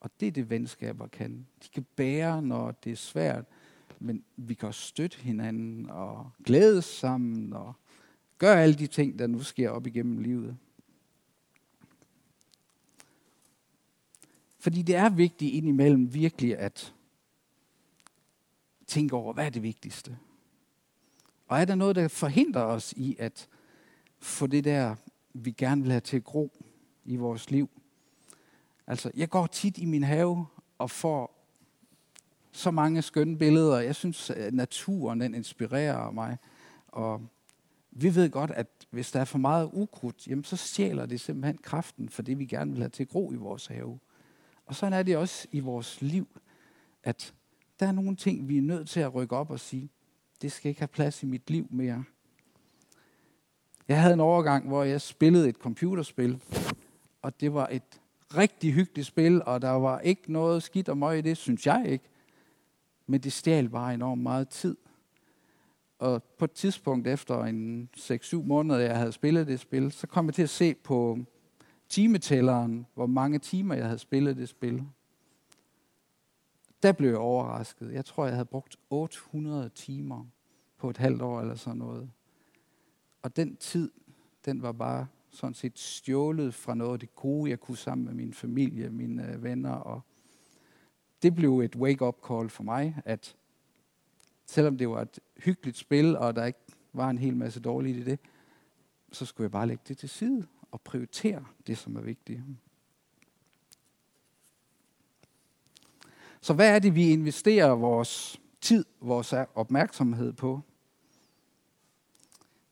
Og 0.00 0.10
det 0.20 0.28
er 0.28 0.32
det, 0.32 0.50
venskaber 0.50 1.06
kan. 1.06 1.46
De 1.62 1.68
kan 1.68 1.86
bære, 1.96 2.42
når 2.42 2.70
det 2.70 2.92
er 2.92 2.96
svært, 2.96 3.44
men 4.00 4.24
vi 4.36 4.54
kan 4.54 4.68
også 4.68 4.80
støtte 4.80 5.18
hinanden 5.18 5.90
og 5.90 6.30
glædes 6.44 6.84
sammen 6.84 7.52
og 7.52 7.74
gøre 8.38 8.62
alle 8.62 8.74
de 8.74 8.86
ting, 8.86 9.18
der 9.18 9.26
nu 9.26 9.42
sker 9.42 9.70
op 9.70 9.86
igennem 9.86 10.18
livet. 10.18 10.56
Fordi 14.58 14.82
det 14.82 14.94
er 14.94 15.08
vigtigt 15.08 15.54
indimellem 15.54 16.14
virkelig 16.14 16.58
at 16.58 16.94
tænke 18.86 19.16
over, 19.16 19.32
hvad 19.32 19.46
er 19.46 19.50
det 19.50 19.62
vigtigste? 19.62 20.18
Og 21.46 21.60
er 21.60 21.64
der 21.64 21.74
noget, 21.74 21.96
der 21.96 22.08
forhindrer 22.08 22.62
os 22.62 22.92
i 22.96 23.16
at 23.18 23.48
få 24.18 24.46
det 24.46 24.64
der, 24.64 24.96
vi 25.32 25.50
gerne 25.50 25.82
vil 25.82 25.90
have 25.90 26.00
til 26.00 26.16
at 26.16 26.24
gro 26.24 26.64
i 27.04 27.16
vores 27.16 27.50
liv? 27.50 27.70
Altså, 28.86 29.10
jeg 29.14 29.28
går 29.28 29.46
tit 29.46 29.78
i 29.78 29.84
min 29.84 30.02
have 30.02 30.46
og 30.78 30.90
får 30.90 31.37
så 32.52 32.70
mange 32.70 33.02
skønne 33.02 33.38
billeder. 33.38 33.80
Jeg 33.80 33.94
synes, 33.94 34.30
at 34.30 34.54
naturen 34.54 35.20
den 35.20 35.34
inspirerer 35.34 36.10
mig. 36.10 36.36
Og 36.88 37.22
vi 37.90 38.14
ved 38.14 38.30
godt, 38.30 38.50
at 38.50 38.66
hvis 38.90 39.10
der 39.10 39.20
er 39.20 39.24
for 39.24 39.38
meget 39.38 39.70
ukrudt, 39.72 40.26
jamen 40.26 40.44
så 40.44 40.56
stjæler 40.56 41.06
det 41.06 41.20
simpelthen 41.20 41.58
kraften 41.58 42.08
for 42.08 42.22
det, 42.22 42.38
vi 42.38 42.46
gerne 42.46 42.70
vil 42.70 42.80
have 42.80 42.90
til 42.90 43.06
gro 43.06 43.32
i 43.32 43.36
vores 43.36 43.66
have. 43.66 43.98
Og 44.66 44.74
sådan 44.74 44.92
er 44.92 45.02
det 45.02 45.16
også 45.16 45.48
i 45.52 45.60
vores 45.60 46.02
liv, 46.02 46.28
at 47.04 47.34
der 47.80 47.86
er 47.86 47.92
nogle 47.92 48.16
ting, 48.16 48.48
vi 48.48 48.58
er 48.58 48.62
nødt 48.62 48.88
til 48.88 49.00
at 49.00 49.14
rykke 49.14 49.36
op 49.36 49.50
og 49.50 49.60
sige, 49.60 49.90
det 50.42 50.52
skal 50.52 50.68
ikke 50.68 50.80
have 50.80 50.88
plads 50.88 51.22
i 51.22 51.26
mit 51.26 51.50
liv 51.50 51.66
mere. 51.70 52.04
Jeg 53.88 54.02
havde 54.02 54.14
en 54.14 54.20
overgang, 54.20 54.68
hvor 54.68 54.84
jeg 54.84 55.00
spillede 55.00 55.48
et 55.48 55.56
computerspil, 55.56 56.42
og 57.22 57.40
det 57.40 57.54
var 57.54 57.68
et 57.72 58.00
rigtig 58.36 58.72
hyggeligt 58.72 59.06
spil, 59.06 59.42
og 59.44 59.62
der 59.62 59.70
var 59.70 60.00
ikke 60.00 60.32
noget 60.32 60.62
skidt 60.62 60.88
og 60.88 60.98
møg 60.98 61.18
i 61.18 61.20
det, 61.20 61.36
synes 61.36 61.66
jeg 61.66 61.86
ikke. 61.88 62.04
Men 63.10 63.20
det 63.20 63.32
stjal 63.32 63.68
bare 63.68 63.94
enormt 63.94 64.22
meget 64.22 64.48
tid. 64.48 64.76
Og 65.98 66.22
på 66.22 66.44
et 66.44 66.52
tidspunkt 66.52 67.06
efter 67.06 67.44
en 67.44 67.88
6-7 67.96 68.36
måneder, 68.36 68.78
jeg 68.78 68.98
havde 68.98 69.12
spillet 69.12 69.46
det 69.46 69.60
spil, 69.60 69.92
så 69.92 70.06
kom 70.06 70.26
jeg 70.26 70.34
til 70.34 70.42
at 70.42 70.50
se 70.50 70.74
på 70.74 71.18
timetælleren, 71.88 72.86
hvor 72.94 73.06
mange 73.06 73.38
timer 73.38 73.74
jeg 73.74 73.84
havde 73.84 73.98
spillet 73.98 74.36
det 74.36 74.48
spil. 74.48 74.84
der 76.82 76.92
blev 76.92 77.08
jeg 77.08 77.18
overrasket. 77.18 77.92
Jeg 77.92 78.04
tror, 78.04 78.24
jeg 78.24 78.34
havde 78.34 78.44
brugt 78.44 78.76
800 78.90 79.68
timer 79.68 80.26
på 80.76 80.90
et 80.90 80.96
halvt 80.96 81.22
år 81.22 81.40
eller 81.40 81.54
sådan 81.54 81.78
noget. 81.78 82.10
Og 83.22 83.36
den 83.36 83.56
tid, 83.56 83.90
den 84.44 84.62
var 84.62 84.72
bare 84.72 85.06
sådan 85.30 85.54
set 85.54 85.78
stjålet 85.78 86.54
fra 86.54 86.74
noget 86.74 86.92
af 86.92 86.98
det 86.98 87.14
gode, 87.14 87.50
jeg 87.50 87.60
kunne 87.60 87.76
sammen 87.76 88.04
med 88.04 88.14
min 88.14 88.34
familie, 88.34 88.90
mine 88.90 89.42
venner. 89.42 89.72
Og 89.72 90.00
det 91.22 91.34
blev 91.34 91.60
et 91.60 91.76
wake-up 91.76 92.16
call 92.28 92.48
for 92.48 92.62
mig, 92.62 93.02
at 93.04 93.36
selvom 94.46 94.78
det 94.78 94.88
var 94.88 95.02
et 95.02 95.18
hyggeligt 95.36 95.76
spil, 95.76 96.16
og 96.16 96.36
der 96.36 96.44
ikke 96.44 96.58
var 96.92 97.10
en 97.10 97.18
hel 97.18 97.36
masse 97.36 97.60
dårligt 97.60 97.96
i 97.96 98.04
det, 98.04 98.18
så 99.12 99.26
skulle 99.26 99.44
jeg 99.44 99.50
bare 99.50 99.66
lægge 99.66 99.82
det 99.88 99.98
til 99.98 100.08
side 100.08 100.46
og 100.70 100.80
prioritere 100.80 101.44
det, 101.66 101.78
som 101.78 101.96
er 101.96 102.00
vigtigt. 102.00 102.40
Så 106.40 106.54
hvad 106.54 106.74
er 106.74 106.78
det, 106.78 106.94
vi 106.94 107.10
investerer 107.10 107.70
vores 107.70 108.40
tid, 108.60 108.84
vores 109.00 109.34
opmærksomhed 109.54 110.32
på? 110.32 110.60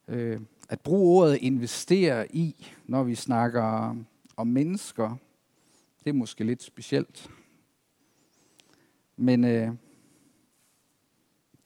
Øh, 0.09 0.41
at 0.69 0.81
bruge 0.81 1.23
ordet 1.23 1.37
investere 1.37 2.37
i, 2.37 2.67
når 2.85 3.03
vi 3.03 3.15
snakker 3.15 3.97
om 4.37 4.47
mennesker, 4.47 5.17
det 6.05 6.11
er 6.11 6.15
måske 6.15 6.45
lidt 6.45 6.63
specielt. 6.63 7.31
Men 9.17 9.45
øh, 9.45 9.73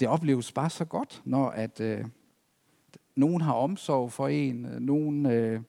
det 0.01 0.09
opleves 0.09 0.53
bare 0.53 0.71
så 0.71 0.85
godt, 0.85 1.23
når 1.25 1.49
at 1.49 1.81
øh, 1.81 2.05
nogen 3.17 3.41
har 3.41 3.53
omsorg 3.53 4.13
for 4.13 4.29
en, 4.29 4.65
øh, 4.65 4.81
nogen 4.81 5.27
øh, 5.27 5.63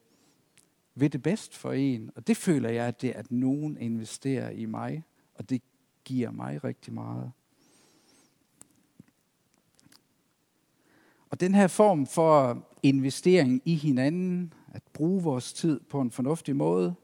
ved 0.96 1.10
det 1.10 1.24
bedst 1.24 1.58
for 1.58 1.72
en. 1.72 2.12
Og 2.16 2.28
det 2.28 2.38
føler 2.38 2.70
jeg, 2.70 2.86
at 2.88 3.02
det 3.02 3.10
er, 3.10 3.20
at 3.20 3.32
nogen 3.32 3.78
investerer 3.78 4.50
i 4.50 4.66
mig, 4.66 5.04
og 5.34 5.50
det 5.50 5.62
giver 6.04 6.32
mig 6.32 6.64
rigtig 6.64 6.94
meget. 6.94 7.32
Og 11.30 11.40
den 11.40 11.56
her 11.56 11.68
form 11.68 12.06
for 12.06 12.64
investering 12.84 13.62
i 13.66 13.76
hinanden, 13.76 14.54
at 14.74 14.84
bruge 14.94 15.24
vores 15.24 15.54
tid 15.54 15.80
på 15.80 16.02
en 16.02 16.12
fornuftig 16.12 16.56
måde, 16.56 16.96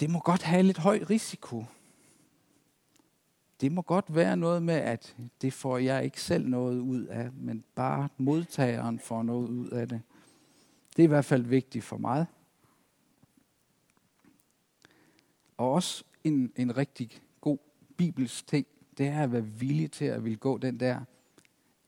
det 0.00 0.10
må 0.10 0.18
godt 0.18 0.42
have 0.42 0.62
lidt 0.62 0.78
høj 0.78 1.04
risiko. 1.10 1.64
Det 3.60 3.72
må 3.72 3.82
godt 3.82 4.14
være 4.14 4.36
noget 4.36 4.62
med, 4.62 4.74
at 4.74 5.16
det 5.42 5.52
får 5.52 5.78
jeg 5.78 6.04
ikke 6.04 6.20
selv 6.20 6.48
noget 6.48 6.78
ud 6.80 7.04
af, 7.04 7.32
men 7.32 7.64
bare 7.74 8.08
modtageren 8.18 8.98
får 8.98 9.22
noget 9.22 9.48
ud 9.48 9.68
af 9.68 9.88
det. 9.88 10.02
Det 10.96 11.02
er 11.02 11.04
i 11.04 11.06
hvert 11.06 11.24
fald 11.24 11.42
vigtigt 11.42 11.84
for 11.84 11.96
mig. 11.96 12.26
Og 15.56 15.72
også 15.72 16.04
en, 16.24 16.52
en 16.56 16.76
rigtig 16.76 17.10
god 17.40 17.58
bibelsk 17.96 18.46
ting, 18.46 18.66
det 18.98 19.06
er 19.06 19.22
at 19.22 19.32
være 19.32 19.46
villig 19.46 19.90
til 19.90 20.04
at 20.04 20.24
vil 20.24 20.38
gå 20.38 20.58
den 20.58 20.80
der 20.80 21.00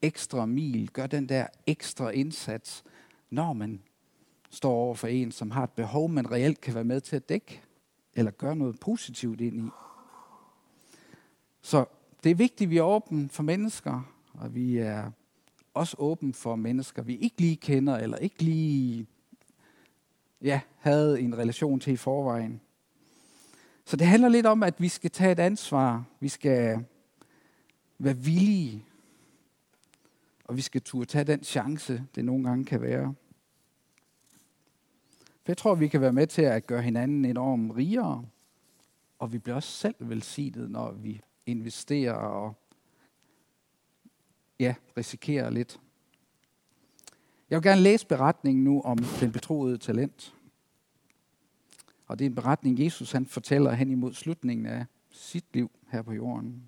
ekstra 0.03 0.47
mil, 0.47 0.91
gør 0.91 1.07
den 1.07 1.29
der 1.29 1.47
ekstra 1.67 2.11
indsats, 2.11 2.85
når 3.31 3.53
man 3.53 3.83
står 4.51 4.73
over 4.73 4.95
for 4.95 5.07
en, 5.07 5.33
som 5.33 5.51
har 5.51 5.65
et 5.65 5.71
behov, 5.71 6.09
man 6.09 6.31
reelt 6.31 6.61
kan 6.61 6.75
være 6.75 6.85
med 6.85 7.01
til 7.01 7.17
at 7.17 7.29
dække, 7.29 7.63
eller 8.15 8.31
gøre 8.31 8.57
noget 8.57 8.81
positivt 8.81 9.41
ind 9.41 9.67
i. 9.67 9.71
Så 11.63 11.85
det 12.25 12.31
er 12.31 12.35
vigtigt, 12.35 12.69
at 12.69 12.71
vi 12.71 12.77
er 12.77 12.83
åbne 12.83 13.29
for 13.29 13.43
mennesker, 13.43 14.13
og 14.35 14.55
vi 14.55 14.79
er 14.79 15.11
også 15.75 15.97
åbne 15.99 16.35
for 16.35 16.57
mennesker, 16.57 17.03
vi 17.03 17.17
ikke 17.17 17.41
lige 17.41 17.57
kender, 17.57 17.97
eller 17.97 18.17
ikke 18.17 18.43
lige 18.43 19.07
ja, 20.43 20.61
havde 20.77 21.21
en 21.21 21.39
relation 21.39 21.81
til 21.81 21.93
i 21.93 21.97
forvejen. 21.97 22.61
Så 23.85 23.97
det 23.97 24.07
handler 24.07 24.29
lidt 24.29 24.47
om, 24.47 24.63
at 24.63 24.81
vi 24.81 24.89
skal 24.89 25.11
tage 25.11 25.33
et 25.33 25.39
ansvar. 25.39 26.05
Vi 26.21 26.29
skal 26.29 26.85
være 27.99 28.17
villige. 28.17 28.85
Og 30.45 30.57
vi 30.57 30.61
skal 30.61 30.81
turde 30.83 31.07
tage 31.07 31.25
den 31.25 31.45
chance, 31.45 32.05
det 32.15 32.25
nogle 32.25 32.45
gange 32.49 32.65
kan 32.65 32.83
være. 32.83 33.15
For 35.19 35.53
jeg 35.53 35.57
tror, 35.57 35.75
vi 35.75 35.89
kan 35.89 36.01
være 36.01 36.13
med 36.13 36.27
til 36.27 36.43
at 36.43 36.67
gøre 36.67 36.83
hinanden 36.83 37.25
enormt 37.25 37.77
rigere. 37.77 38.25
Og 39.19 39.33
vi 39.33 39.39
bliver 39.39 39.57
også 39.57 39.73
selv 39.73 39.95
velsignet, 39.99 40.71
når 40.71 40.93
vi 40.93 41.21
investerer 41.49 42.13
og 42.13 42.55
ja, 44.61 44.75
risikerer 44.97 45.51
lidt. 45.51 45.81
Jeg 47.51 47.57
vil 47.57 47.63
gerne 47.63 47.81
læse 47.81 48.07
beretningen 48.07 48.65
nu 48.65 48.81
om 48.81 48.99
den 49.21 49.33
betroede 49.33 49.79
talent. 49.79 50.35
Og 52.07 52.19
det 52.19 52.25
er 52.25 52.29
en 52.29 52.35
beretning, 52.35 52.85
Jesus 52.85 53.13
han 53.13 53.27
fortæller 53.27 53.73
hen 53.73 53.91
imod 53.91 54.13
slutningen 54.13 54.67
af 54.67 54.87
sit 55.11 55.45
liv 55.55 55.71
her 55.91 56.03
på 56.03 56.13
jorden. 56.13 56.63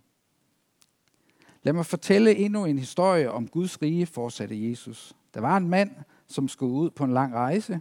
Lad 1.62 1.72
mig 1.72 1.86
fortælle 1.86 2.36
endnu 2.36 2.64
en 2.64 2.78
historie 2.78 3.30
om 3.30 3.48
Guds 3.48 3.82
rige, 3.82 4.06
fortsatte 4.06 4.70
Jesus. 4.70 5.16
Der 5.34 5.40
var 5.40 5.56
en 5.56 5.68
mand, 5.68 5.90
som 6.26 6.48
skulle 6.48 6.72
ud 6.72 6.90
på 6.90 7.04
en 7.04 7.12
lang 7.12 7.34
rejse. 7.34 7.80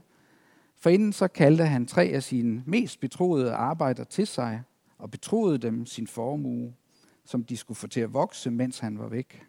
For 0.77 0.89
inden 0.89 1.13
så 1.13 1.27
kaldte 1.27 1.65
han 1.65 1.86
tre 1.86 2.03
af 2.03 2.24
sine 2.24 2.63
mest 2.65 3.00
betroede 3.00 3.53
arbejder 3.53 4.03
til 4.03 4.27
sig 4.27 4.63
og 4.98 5.12
betroede 5.12 5.58
dem 5.58 5.86
sin 5.86 6.08
formue, 6.08 6.74
som 7.29 7.43
de 7.43 7.57
skulle 7.57 7.75
få 7.75 7.88
til 7.88 8.00
at 8.00 8.13
vokse, 8.13 8.51
mens 8.51 8.79
han 8.79 9.00
var 9.00 9.07
væk. 9.07 9.48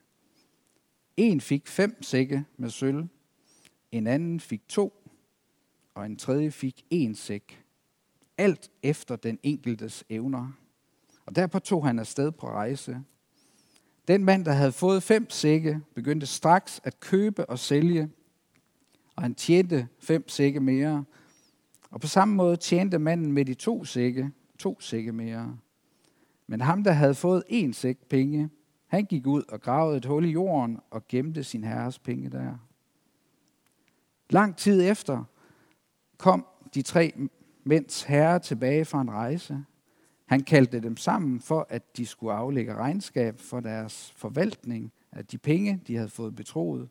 En 1.17 1.41
fik 1.41 1.69
fem 1.69 2.03
sække 2.03 2.45
med 2.57 2.71
sølv, 2.71 3.07
en 3.93 4.07
anden 4.07 4.41
fik 4.41 4.69
to, 4.69 5.09
og 5.95 6.07
en 6.07 6.17
tredje 6.17 6.51
fik 6.51 6.85
en 6.91 7.15
sæk. 7.15 7.65
Alt 8.39 8.71
efter 8.83 9.17
den 9.17 9.39
enkeltes 9.43 10.05
evner. 10.09 10.53
Og 11.27 11.37
derpå 11.37 11.59
tog 11.59 11.87
han 11.87 11.99
afsted 11.99 12.33
på 12.33 12.47
rejse. 12.47 13.03
Den 14.09 14.25
mand, 14.25 14.45
der 14.45 14.53
havde 14.53 14.73
fået 14.73 15.03
fem 15.03 15.31
sække, 15.31 15.81
begyndte 15.95 16.27
straks 16.27 16.81
at 16.85 17.01
købe 17.01 17.47
og 17.47 17.59
sælge, 17.59 18.11
og 19.17 19.23
han 19.23 19.35
tjente 19.35 19.89
fem 19.99 20.29
sække 20.29 20.61
mere. 20.61 21.05
Og 21.91 22.01
på 22.01 22.07
samme 22.07 22.35
måde 22.35 22.57
tjente 22.57 22.99
manden 22.99 23.33
med 23.33 23.45
de 23.45 23.55
to 23.55 23.85
sække, 23.85 24.31
to 24.59 24.81
sække 24.81 25.13
mere. 25.13 25.59
Men 26.51 26.61
ham, 26.61 26.85
der 26.85 26.93
havde 26.93 27.15
fået 27.15 27.43
en 27.49 27.73
sæk 27.73 27.99
penge, 28.09 28.51
han 28.87 29.05
gik 29.05 29.27
ud 29.27 29.43
og 29.49 29.61
gravede 29.61 29.97
et 29.97 30.05
hul 30.05 30.25
i 30.25 30.31
jorden 30.31 30.79
og 30.91 31.09
gemte 31.09 31.45
sin 31.45 31.65
herres 31.65 31.99
penge 31.99 32.31
der. 32.31 32.55
Lang 34.31 34.57
tid 34.57 34.91
efter 34.91 35.25
kom 36.19 36.47
de 36.75 36.83
tre 36.83 37.13
mænds 37.65 38.03
herre 38.03 38.39
tilbage 38.39 38.85
fra 38.85 39.01
en 39.01 39.11
rejse. 39.11 39.65
Han 40.27 40.41
kaldte 40.41 40.81
dem 40.81 40.97
sammen 40.97 41.41
for, 41.41 41.67
at 41.69 41.97
de 41.97 42.07
skulle 42.07 42.35
aflægge 42.35 42.75
regnskab 42.75 43.41
for 43.41 43.61
deres 43.61 44.13
forvaltning 44.17 44.93
af 45.13 45.27
de 45.27 45.39
penge, 45.39 45.83
de 45.87 45.97
havde 45.97 46.09
fået 46.09 46.37
betroet. 46.37 46.89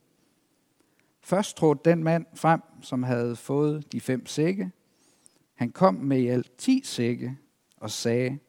Først 1.22 1.58
trådte 1.58 1.90
den 1.90 2.04
mand 2.04 2.26
frem, 2.34 2.62
som 2.82 3.04
havde 3.04 3.36
fået 3.36 3.92
de 3.92 4.02
fem 4.02 4.26
sække. 4.26 4.72
Han 5.54 5.72
kom 5.72 5.94
med 5.94 6.20
i 6.20 6.28
alt 6.28 6.58
ti 6.58 6.82
sække 6.84 7.38
og 7.78 7.92
sagde, 7.92 8.40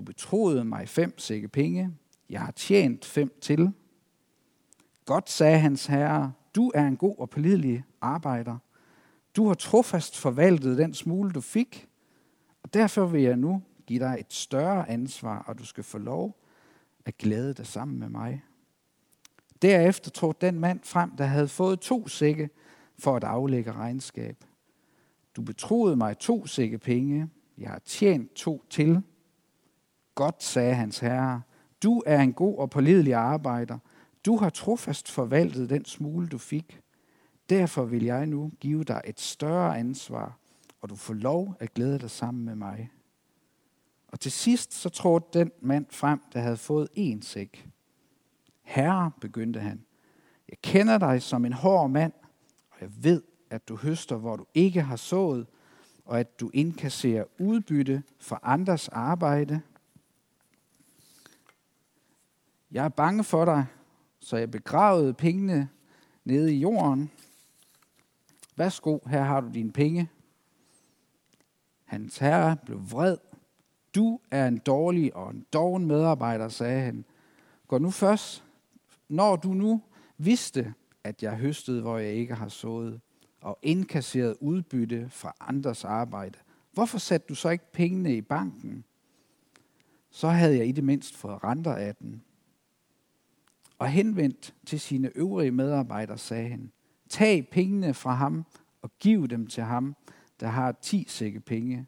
du 0.00 0.04
betroede 0.04 0.64
mig 0.64 0.88
fem 0.88 1.18
sække 1.18 1.48
penge. 1.48 1.90
Jeg 2.30 2.40
har 2.40 2.50
tjent 2.50 3.04
fem 3.04 3.38
til. 3.40 3.72
Godt, 5.04 5.30
sagde 5.30 5.58
hans 5.58 5.86
herre, 5.86 6.32
du 6.54 6.72
er 6.74 6.86
en 6.86 6.96
god 6.96 7.14
og 7.18 7.30
pålidelig 7.30 7.84
arbejder. 8.00 8.58
Du 9.36 9.46
har 9.46 9.54
trofast 9.54 10.18
forvaltet 10.18 10.78
den 10.78 10.94
smule, 10.94 11.30
du 11.30 11.40
fik, 11.40 11.88
og 12.62 12.74
derfor 12.74 13.06
vil 13.06 13.22
jeg 13.22 13.36
nu 13.36 13.62
give 13.86 13.98
dig 13.98 14.16
et 14.20 14.32
større 14.32 14.90
ansvar, 14.90 15.38
og 15.38 15.58
du 15.58 15.64
skal 15.64 15.84
få 15.84 15.98
lov 15.98 16.44
at 17.04 17.18
glæde 17.18 17.54
dig 17.54 17.66
sammen 17.66 17.98
med 17.98 18.08
mig. 18.08 18.44
Derefter 19.62 20.10
tog 20.10 20.40
den 20.40 20.60
mand 20.60 20.80
frem, 20.82 21.16
der 21.16 21.24
havde 21.24 21.48
fået 21.48 21.80
to 21.80 22.08
sække 22.08 22.50
for 22.98 23.16
at 23.16 23.24
aflægge 23.24 23.72
regnskab. 23.72 24.44
Du 25.36 25.42
betroede 25.42 25.96
mig 25.96 26.18
to 26.18 26.46
sække 26.46 26.78
penge. 26.78 27.28
Jeg 27.58 27.70
har 27.70 27.82
tjent 27.84 28.34
to 28.34 28.64
til. 28.70 29.02
Godt, 30.20 30.42
sagde 30.42 30.74
hans 30.74 30.98
herre. 30.98 31.42
Du 31.82 32.02
er 32.06 32.20
en 32.20 32.32
god 32.32 32.58
og 32.58 32.70
pålidelig 32.70 33.14
arbejder. 33.14 33.78
Du 34.24 34.36
har 34.36 34.50
trofast 34.50 35.10
forvaltet 35.10 35.70
den 35.70 35.84
smule, 35.84 36.28
du 36.28 36.38
fik. 36.38 36.80
Derfor 37.50 37.84
vil 37.84 38.04
jeg 38.04 38.26
nu 38.26 38.52
give 38.60 38.84
dig 38.84 39.00
et 39.04 39.20
større 39.20 39.78
ansvar, 39.78 40.38
og 40.80 40.88
du 40.88 40.96
får 40.96 41.14
lov 41.14 41.54
at 41.60 41.74
glæde 41.74 41.98
dig 41.98 42.10
sammen 42.10 42.44
med 42.44 42.54
mig. 42.54 42.90
Og 44.08 44.20
til 44.20 44.32
sidst 44.32 44.74
så 44.74 44.88
trådte 44.88 45.38
den 45.38 45.50
mand 45.60 45.86
frem, 45.90 46.20
der 46.32 46.40
havde 46.40 46.56
fået 46.56 46.88
en 46.94 47.22
sæk. 47.22 47.68
Herre, 48.62 49.10
begyndte 49.20 49.60
han, 49.60 49.84
jeg 50.48 50.58
kender 50.62 50.98
dig 50.98 51.22
som 51.22 51.44
en 51.44 51.52
hård 51.52 51.90
mand, 51.90 52.12
og 52.70 52.76
jeg 52.80 52.90
ved, 52.96 53.22
at 53.50 53.68
du 53.68 53.76
høster, 53.76 54.16
hvor 54.16 54.36
du 54.36 54.46
ikke 54.54 54.82
har 54.82 54.96
sået, 54.96 55.46
og 56.04 56.20
at 56.20 56.40
du 56.40 56.50
indkasserer 56.54 57.24
udbytte 57.38 58.02
for 58.18 58.40
andres 58.42 58.88
arbejde. 58.88 59.60
Jeg 62.72 62.84
er 62.84 62.88
bange 62.88 63.24
for 63.24 63.44
dig, 63.44 63.66
så 64.20 64.36
jeg 64.36 64.50
begravede 64.50 65.14
pengene 65.14 65.68
nede 66.24 66.54
i 66.54 66.58
jorden. 66.58 67.10
Værsgo, 68.56 68.98
her 69.06 69.22
har 69.22 69.40
du 69.40 69.50
dine 69.54 69.72
penge. 69.72 70.10
Hans 71.84 72.18
herre 72.18 72.56
blev 72.56 72.90
vred, 72.90 73.16
Du 73.94 74.20
er 74.30 74.48
en 74.48 74.58
dårlig 74.58 75.16
og 75.16 75.30
en 75.30 75.46
doven 75.52 75.86
medarbejder, 75.86 76.48
sagde 76.48 76.80
han. 76.80 77.04
Gå 77.68 77.78
nu 77.78 77.90
først, 77.90 78.44
når 79.08 79.36
du 79.36 79.48
nu 79.48 79.82
vidste, 80.18 80.74
at 81.04 81.22
jeg 81.22 81.36
høstede, 81.36 81.82
hvor 81.82 81.98
jeg 81.98 82.12
ikke 82.12 82.34
har 82.34 82.48
sået, 82.48 83.00
og 83.40 83.58
indkasseret 83.62 84.36
udbytte 84.40 85.08
fra 85.10 85.34
andres 85.40 85.84
arbejde. 85.84 86.38
Hvorfor 86.72 86.98
satte 86.98 87.26
du 87.28 87.34
så 87.34 87.48
ikke 87.48 87.72
pengene 87.72 88.16
i 88.16 88.20
banken? 88.20 88.84
Så 90.10 90.28
havde 90.28 90.56
jeg 90.56 90.68
i 90.68 90.72
det 90.72 90.84
mindst 90.84 91.16
fået 91.16 91.44
renter 91.44 91.74
af 91.74 91.96
den. 91.96 92.24
Og 93.80 93.88
henvendt 93.88 94.54
til 94.66 94.80
sine 94.80 95.10
øvrige 95.14 95.50
medarbejdere 95.50 96.18
sagde 96.18 96.48
han, 96.48 96.72
tag 97.08 97.48
pengene 97.50 97.94
fra 97.94 98.14
ham 98.14 98.44
og 98.82 98.90
giv 98.98 99.28
dem 99.28 99.46
til 99.46 99.62
ham, 99.62 99.96
der 100.40 100.46
har 100.46 100.72
ti 100.72 101.04
sække 101.08 101.40
penge. 101.40 101.86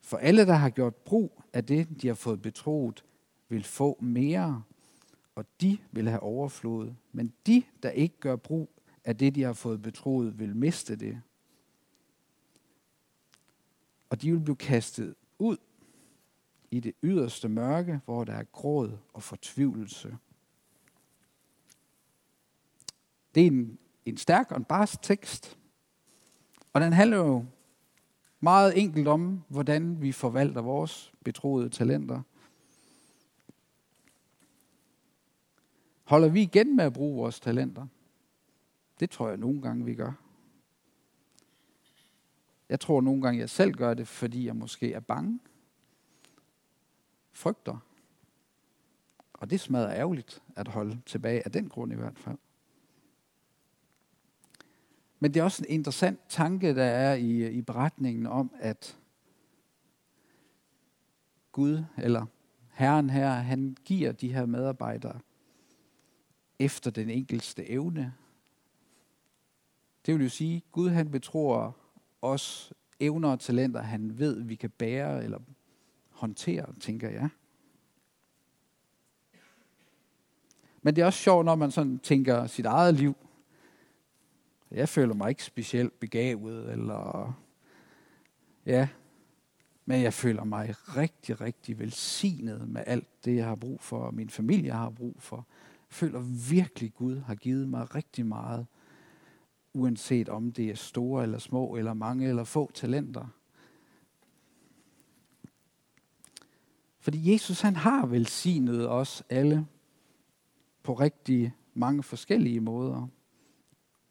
For 0.00 0.16
alle, 0.16 0.46
der 0.46 0.54
har 0.54 0.70
gjort 0.70 0.94
brug 0.94 1.42
af 1.52 1.64
det, 1.64 2.02
de 2.02 2.06
har 2.06 2.14
fået 2.14 2.42
betroet, 2.42 3.04
vil 3.48 3.64
få 3.64 3.98
mere, 4.00 4.62
og 5.34 5.44
de 5.60 5.78
vil 5.92 6.08
have 6.08 6.20
overflod. 6.20 6.92
Men 7.12 7.32
de, 7.46 7.62
der 7.82 7.90
ikke 7.90 8.20
gør 8.20 8.36
brug 8.36 8.70
af 9.04 9.16
det, 9.16 9.34
de 9.34 9.42
har 9.42 9.52
fået 9.52 9.82
betroet, 9.82 10.38
vil 10.38 10.56
miste 10.56 10.96
det. 10.96 11.20
Og 14.10 14.22
de 14.22 14.32
vil 14.32 14.40
blive 14.40 14.56
kastet 14.56 15.14
ud 15.38 15.56
i 16.70 16.80
det 16.80 16.92
yderste 17.02 17.48
mørke, 17.48 18.00
hvor 18.04 18.24
der 18.24 18.32
er 18.32 18.44
gråd 18.44 18.98
og 19.12 19.22
fortvivlelse. 19.22 20.16
Det 23.34 23.42
er 23.42 23.46
en, 23.46 23.78
en 24.04 24.16
stærk 24.16 24.50
og 24.50 24.56
en 24.56 24.64
barsk 24.64 25.02
tekst, 25.02 25.58
og 26.72 26.80
den 26.80 26.92
handler 26.92 27.16
jo 27.16 27.44
meget 28.40 28.78
enkelt 28.78 29.08
om, 29.08 29.42
hvordan 29.48 30.02
vi 30.02 30.12
forvalter 30.12 30.62
vores 30.62 31.12
betroede 31.24 31.68
talenter. 31.68 32.22
Holder 36.04 36.28
vi 36.28 36.42
igen 36.42 36.76
med 36.76 36.84
at 36.84 36.92
bruge 36.92 37.16
vores 37.16 37.40
talenter? 37.40 37.86
Det 39.00 39.10
tror 39.10 39.28
jeg 39.28 39.36
nogle 39.36 39.62
gange, 39.62 39.84
vi 39.84 39.94
gør. 39.94 40.12
Jeg 42.68 42.80
tror 42.80 43.00
nogle 43.00 43.22
gange, 43.22 43.40
jeg 43.40 43.50
selv 43.50 43.72
gør 43.72 43.94
det, 43.94 44.08
fordi 44.08 44.46
jeg 44.46 44.56
måske 44.56 44.92
er 44.92 45.00
bange. 45.00 45.40
Frygter. 47.32 47.78
Og 49.32 49.50
det 49.50 49.60
smadrer 49.60 49.94
ærgerligt 49.94 50.42
at 50.56 50.68
holde 50.68 51.00
tilbage 51.06 51.44
af 51.44 51.52
den 51.52 51.68
grund 51.68 51.92
i 51.92 51.96
hvert 51.96 52.18
fald. 52.18 52.38
Men 55.20 55.34
det 55.34 55.40
er 55.40 55.44
også 55.44 55.64
en 55.68 55.74
interessant 55.74 56.20
tanke, 56.28 56.74
der 56.74 56.84
er 56.84 57.14
i, 57.14 57.50
i 57.50 57.62
beretningen 57.62 58.26
om, 58.26 58.50
at 58.60 58.98
Gud, 61.52 61.84
eller 61.98 62.26
Herren 62.70 63.10
her, 63.10 63.30
han 63.30 63.76
giver 63.84 64.12
de 64.12 64.32
her 64.32 64.46
medarbejdere 64.46 65.20
efter 66.58 66.90
den 66.90 67.10
enkelste 67.10 67.70
evne. 67.70 68.14
Det 70.06 70.14
vil 70.14 70.22
jo 70.22 70.28
sige, 70.28 70.56
at 70.56 70.72
Gud 70.72 70.88
han 70.88 71.10
betror 71.10 71.76
os 72.22 72.72
evner 73.00 73.28
og 73.28 73.40
talenter, 73.40 73.82
han 73.82 74.18
ved, 74.18 74.42
vi 74.42 74.54
kan 74.54 74.70
bære 74.70 75.24
eller 75.24 75.38
håndtere, 76.08 76.74
tænker 76.80 77.08
jeg. 77.08 77.28
Men 80.82 80.96
det 80.96 81.02
er 81.02 81.06
også 81.06 81.18
sjovt, 81.18 81.44
når 81.44 81.54
man 81.54 81.70
sådan 81.70 81.98
tænker 81.98 82.46
sit 82.46 82.66
eget 82.66 82.94
liv. 82.94 83.16
Jeg 84.70 84.88
føler 84.88 85.14
mig 85.14 85.28
ikke 85.28 85.44
specielt 85.44 86.00
begavet, 86.00 86.72
eller 86.72 87.32
ja, 88.66 88.88
men 89.84 90.02
jeg 90.02 90.14
føler 90.14 90.44
mig 90.44 90.74
rigtig, 90.96 91.40
rigtig 91.40 91.78
velsignet 91.78 92.68
med 92.68 92.82
alt 92.86 93.24
det, 93.24 93.36
jeg 93.36 93.46
har 93.46 93.54
brug 93.54 93.80
for, 93.80 93.98
og 93.98 94.14
min 94.14 94.30
familie 94.30 94.72
har 94.72 94.90
brug 94.90 95.16
for. 95.18 95.36
Jeg 95.88 95.94
føler 95.94 96.20
virkelig, 96.50 96.94
Gud 96.94 97.16
har 97.16 97.34
givet 97.34 97.68
mig 97.68 97.94
rigtig 97.94 98.26
meget, 98.26 98.66
uanset 99.74 100.28
om 100.28 100.52
det 100.52 100.70
er 100.70 100.74
store 100.74 101.22
eller 101.22 101.38
små, 101.38 101.76
eller 101.76 101.94
mange 101.94 102.28
eller 102.28 102.44
få 102.44 102.70
talenter. 102.74 103.26
Fordi 106.98 107.32
Jesus 107.32 107.60
han 107.60 107.76
har 107.76 108.06
velsignet 108.06 108.88
os 108.88 109.22
alle 109.28 109.66
på 110.82 110.94
rigtig 110.94 111.52
mange 111.74 112.02
forskellige 112.02 112.60
måder. 112.60 113.08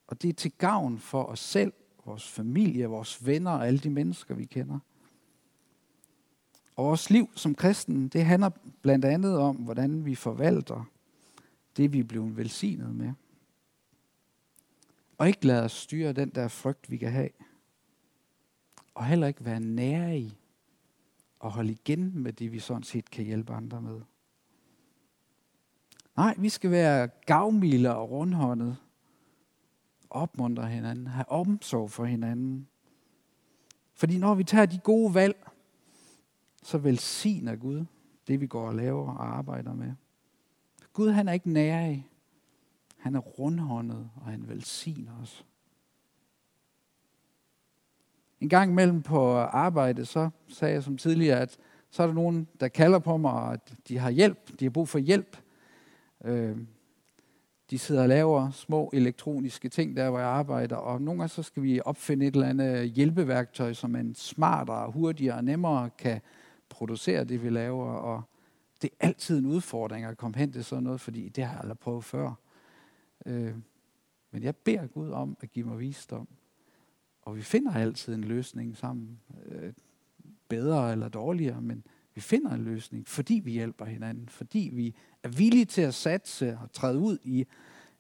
Og 0.10 0.22
det 0.22 0.30
er 0.30 0.34
til 0.34 0.52
gavn 0.52 1.00
for 1.00 1.24
os 1.24 1.40
selv, 1.40 1.74
vores 2.06 2.28
familie, 2.28 2.86
vores 2.86 3.26
venner 3.26 3.52
og 3.52 3.68
alle 3.68 3.80
de 3.80 3.90
mennesker, 3.90 4.36
vi 4.36 4.46
kender. 4.46 4.80
Og 6.76 6.86
vores 6.86 7.10
liv 7.10 7.30
som 7.36 7.56
kristen, 7.56 8.08
det 8.08 8.26
handler 8.26 8.50
blandt 8.82 9.06
andet 9.06 9.38
om, 9.38 9.56
hvordan 9.56 10.06
vi 10.06 10.16
forvalter 10.16 10.84
det, 11.78 11.94
vi 11.94 12.00
er 12.00 12.04
blevet 12.04 12.38
velsignet 12.38 12.96
med. 12.96 13.14
Og 15.18 15.28
ikke 15.28 15.46
lade 15.46 15.64
os 15.64 15.72
styre 15.72 16.14
den 16.14 16.30
der 16.30 16.48
frygt, 16.48 16.92
vi 16.92 16.98
kan 16.98 17.12
have. 17.12 17.30
Og 18.94 19.06
heller 19.06 19.28
ikke 19.28 19.46
være 19.46 19.60
nære 19.60 20.20
i 20.20 20.38
og 21.40 21.52
holde 21.52 21.72
igen 21.72 22.20
med 22.20 22.34
det, 22.34 22.52
vi 22.52 22.60
sådan 22.60 22.84
set 22.84 23.10
kan 23.10 23.26
hjælpe 23.26 23.54
andre 23.54 23.82
med. 23.82 24.02
Nej, 26.16 26.36
vi 26.38 26.50
skal 26.50 26.72
være 26.72 27.08
gavmilde 27.08 27.96
og 27.96 28.10
rundhåndet 28.10 28.78
opmuntre 30.10 30.68
hinanden, 30.68 31.08
have 31.08 31.30
omsorg 31.30 31.92
for 31.92 32.06
hinanden. 32.06 32.68
Fordi 33.94 34.18
når 34.18 34.36
vi 34.36 34.44
tager 34.44 34.66
de 34.66 34.80
gode 34.80 35.14
valg, 35.14 35.48
så 36.64 36.78
velsigner 36.78 37.56
Gud 37.56 37.86
det, 38.28 38.42
vi 38.42 38.48
går 38.48 38.68
og 38.68 38.76
laver 38.76 39.12
og 39.12 39.38
arbejder 39.38 39.74
med. 39.74 39.94
Gud 40.94 41.10
han 41.10 41.28
er 41.28 41.34
ikke 41.34 41.50
nær 41.50 41.96
Han 42.98 43.16
er 43.16 43.20
rundhåndet, 43.20 44.10
og 44.16 44.26
han 44.26 44.48
velsigner 44.48 45.22
os. 45.22 45.46
En 48.40 48.50
gang 48.50 48.72
imellem 48.72 49.02
på 49.02 49.36
arbejde, 49.38 50.06
så 50.06 50.30
sagde 50.48 50.74
jeg 50.74 50.84
som 50.84 50.98
tidligere, 50.98 51.40
at 51.40 51.58
så 51.90 52.04
er 52.04 52.08
der 52.08 52.14
nogen, 52.14 52.48
der 52.60 52.68
kalder 52.68 53.00
på 53.00 53.18
mig, 53.18 53.34
og 53.34 53.60
de 53.88 53.98
har 53.98 54.10
hjælp. 54.10 54.60
De 54.60 54.66
har 54.66 54.70
brug 54.70 54.90
for 54.90 55.00
hjælp. 55.00 55.38
Øh, 56.26 56.58
de 57.70 57.80
sidder 57.80 58.02
og 58.02 58.10
laver 58.10 58.52
små 58.52 58.90
elektroniske 58.94 59.70
ting 59.70 59.98
der, 59.98 60.10
hvor 60.10 60.20
jeg 60.20 60.28
arbejder, 60.28 60.76
og 60.76 61.02
nogle 61.02 61.20
gange 61.20 61.30
så 61.30 61.44
skal 61.44 61.64
vi 61.64 61.82
opfinde 61.86 62.28
et 62.28 62.34
eller 62.36 62.48
andet 62.48 62.90
hjælpeværktøj, 62.90 63.74
som 63.74 63.96
en 63.96 64.16
smartere, 64.16 64.92
hurtigere 64.92 65.36
og 65.36 65.44
nemmere 65.44 65.90
kan 65.98 66.22
producere 66.70 67.24
det, 67.24 67.44
vi 67.44 67.50
laver, 67.50 67.86
og 67.86 68.22
det 68.82 68.90
er 69.00 69.08
altid 69.08 69.40
en 69.40 69.46
udfordring 69.46 70.06
at 70.06 70.18
komme 70.18 70.38
hen 70.38 70.52
til 70.52 70.64
sådan 70.64 70.84
noget, 70.84 71.02
fordi 71.02 71.30
det 71.30 71.44
har 71.44 71.52
jeg 71.52 71.62
aldrig 71.62 71.80
prøvet 71.80 72.04
før. 72.04 72.34
Øh, 73.26 73.56
men 74.32 74.44
jeg 74.44 74.56
beder 74.56 74.88
Gud 74.88 75.10
om 75.10 75.38
at 75.42 75.52
give 75.52 75.66
mig 75.66 75.80
visdom, 75.80 76.28
og 77.22 77.36
vi 77.36 77.42
finder 77.42 77.74
altid 77.74 78.14
en 78.14 78.24
løsning 78.24 78.78
sammen. 78.78 79.20
Øh, 79.46 79.74
bedre 80.50 80.92
eller 80.92 81.10
dårligere, 81.10 81.62
men 81.62 81.84
vi 82.20 82.24
finder 82.24 82.52
en 82.52 82.64
løsning, 82.64 83.08
fordi 83.08 83.42
vi 83.44 83.52
hjælper 83.52 83.86
hinanden, 83.86 84.30
fordi 84.30 84.70
vi 84.74 84.96
er 85.24 85.30
villige 85.30 85.66
til 85.66 85.82
at 85.82 85.94
satse 85.94 86.58
og 86.62 86.72
træde 86.72 87.00
ud 87.00 87.18
i, 87.24 87.46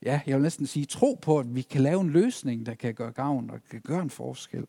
ja, 0.01 0.21
jeg 0.27 0.36
vil 0.36 0.43
næsten 0.43 0.67
sige, 0.67 0.86
tro 0.86 1.19
på, 1.21 1.39
at 1.39 1.55
vi 1.55 1.62
kan 1.62 1.82
lave 1.82 2.01
en 2.01 2.10
løsning, 2.10 2.65
der 2.65 2.73
kan 2.73 2.93
gøre 2.93 3.12
gavn 3.12 3.49
og 3.49 3.60
kan 3.69 3.82
gøre 3.82 4.01
en 4.01 4.10
forskel. 4.10 4.65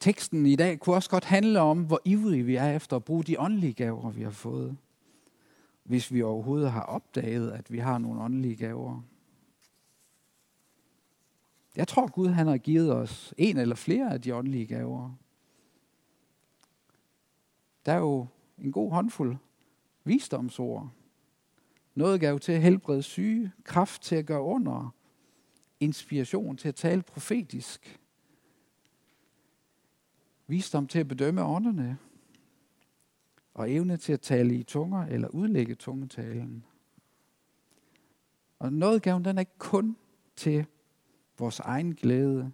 Teksten 0.00 0.46
i 0.46 0.56
dag 0.56 0.80
kunne 0.80 0.96
også 0.96 1.10
godt 1.10 1.24
handle 1.24 1.60
om, 1.60 1.84
hvor 1.84 2.00
ivrige 2.04 2.44
vi 2.44 2.56
er 2.56 2.76
efter 2.76 2.96
at 2.96 3.04
bruge 3.04 3.24
de 3.24 3.40
åndelige 3.40 3.72
gaver, 3.72 4.10
vi 4.10 4.22
har 4.22 4.30
fået. 4.30 4.76
Hvis 5.84 6.12
vi 6.12 6.22
overhovedet 6.22 6.72
har 6.72 6.82
opdaget, 6.82 7.50
at 7.50 7.72
vi 7.72 7.78
har 7.78 7.98
nogle 7.98 8.20
åndelige 8.20 8.56
gaver. 8.56 9.02
Jeg 11.80 11.88
tror, 11.88 12.10
Gud 12.10 12.28
han 12.28 12.46
har 12.46 12.58
givet 12.58 12.92
os 12.92 13.34
en 13.38 13.56
eller 13.56 13.74
flere 13.74 14.12
af 14.12 14.20
de 14.20 14.34
åndelige 14.34 14.66
gaver. 14.66 15.12
Der 17.86 17.92
er 17.92 17.98
jo 17.98 18.26
en 18.58 18.72
god 18.72 18.92
håndfuld 18.92 19.36
visdomsord. 20.04 20.90
Noget 21.94 22.20
gav 22.20 22.38
til 22.38 22.52
at 22.52 22.62
helbrede 22.62 23.02
syge, 23.02 23.52
kraft 23.64 24.02
til 24.02 24.16
at 24.16 24.26
gøre 24.26 24.42
under, 24.42 24.94
inspiration 25.80 26.56
til 26.56 26.68
at 26.68 26.74
tale 26.74 27.02
profetisk, 27.02 28.00
visdom 30.46 30.86
til 30.86 30.98
at 30.98 31.08
bedømme 31.08 31.44
ånderne, 31.44 31.98
og 33.54 33.72
evne 33.72 33.96
til 33.96 34.12
at 34.12 34.20
tale 34.20 34.54
i 34.54 34.62
tunger 34.62 35.06
eller 35.06 35.28
udlægge 35.28 35.74
tungetalen. 35.74 36.64
Og 38.58 38.72
noget 38.72 39.02
gav 39.02 39.20
den 39.24 39.36
er 39.36 39.40
ikke 39.40 39.58
kun 39.58 39.96
til 40.36 40.66
vores 41.40 41.60
egen 41.60 41.94
glæde, 41.94 42.52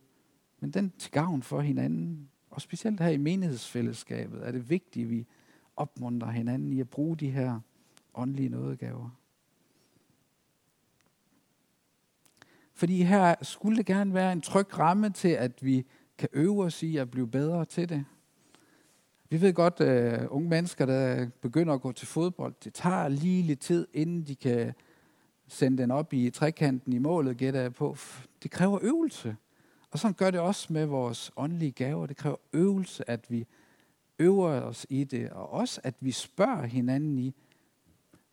men 0.61 0.71
den 0.71 0.93
til 0.99 1.11
gavn 1.11 1.43
for 1.43 1.61
hinanden. 1.61 2.31
Og 2.51 2.61
specielt 2.61 3.01
her 3.01 3.09
i 3.09 3.17
menighedsfællesskabet 3.17 4.47
er 4.47 4.53
det 4.53 4.71
vigtigt, 4.71 5.05
at 5.05 5.11
vi 5.11 5.27
opmuntrer 5.77 6.31
hinanden 6.31 6.73
i 6.73 6.81
at 6.81 6.91
bruge 6.91 7.17
de 7.17 7.31
her 7.31 7.61
åndelige 8.15 8.49
nådegaver. 8.49 9.11
Fordi 12.75 13.03
her 13.03 13.35
skulle 13.43 13.77
det 13.77 13.87
gerne 13.87 14.15
være 14.15 14.33
en 14.33 14.41
tryg 14.41 14.79
ramme 14.79 15.11
til, 15.11 15.29
at 15.29 15.65
vi 15.65 15.87
kan 16.19 16.29
øve 16.33 16.65
os 16.65 16.83
i 16.83 16.97
at 16.97 17.11
blive 17.11 17.29
bedre 17.29 17.65
til 17.65 17.89
det. 17.89 18.05
Vi 19.29 19.41
ved 19.41 19.53
godt, 19.53 19.81
at 19.81 20.25
uh, 20.25 20.37
unge 20.37 20.49
mennesker, 20.49 20.87
der 20.87 21.29
begynder 21.41 21.75
at 21.75 21.81
gå 21.81 21.93
til 21.93 22.07
fodbold, 22.07 22.55
det 22.65 22.75
tager 22.75 23.09
lige 23.09 23.43
lidt 23.43 23.61
tid, 23.61 23.87
inden 23.93 24.23
de 24.23 24.35
kan 24.35 24.75
sende 25.49 25.83
den 25.83 25.91
op 25.91 26.13
i 26.13 26.31
trekanten 26.31 26.93
i 26.93 26.99
målet, 26.99 27.37
gætter 27.37 27.61
jeg 27.61 27.75
på. 27.75 27.97
Det 28.43 28.51
kræver 28.51 28.79
øvelse. 28.83 29.37
Og 29.91 29.99
sådan 29.99 30.15
gør 30.15 30.31
det 30.31 30.41
også 30.41 30.73
med 30.73 30.87
vores 30.87 31.31
åndelige 31.37 31.73
gaver. 31.73 32.07
Det 32.07 32.17
kræver 32.17 32.37
øvelse, 32.53 33.11
at 33.11 33.31
vi 33.31 33.47
øver 34.19 34.49
os 34.49 34.87
i 34.91 35.05
det, 35.05 35.31
og 35.31 35.51
også 35.51 35.81
at 35.85 35.95
vi 36.01 36.13
spørger 36.13 36.67
hinanden 36.67 37.19
i, 37.19 37.35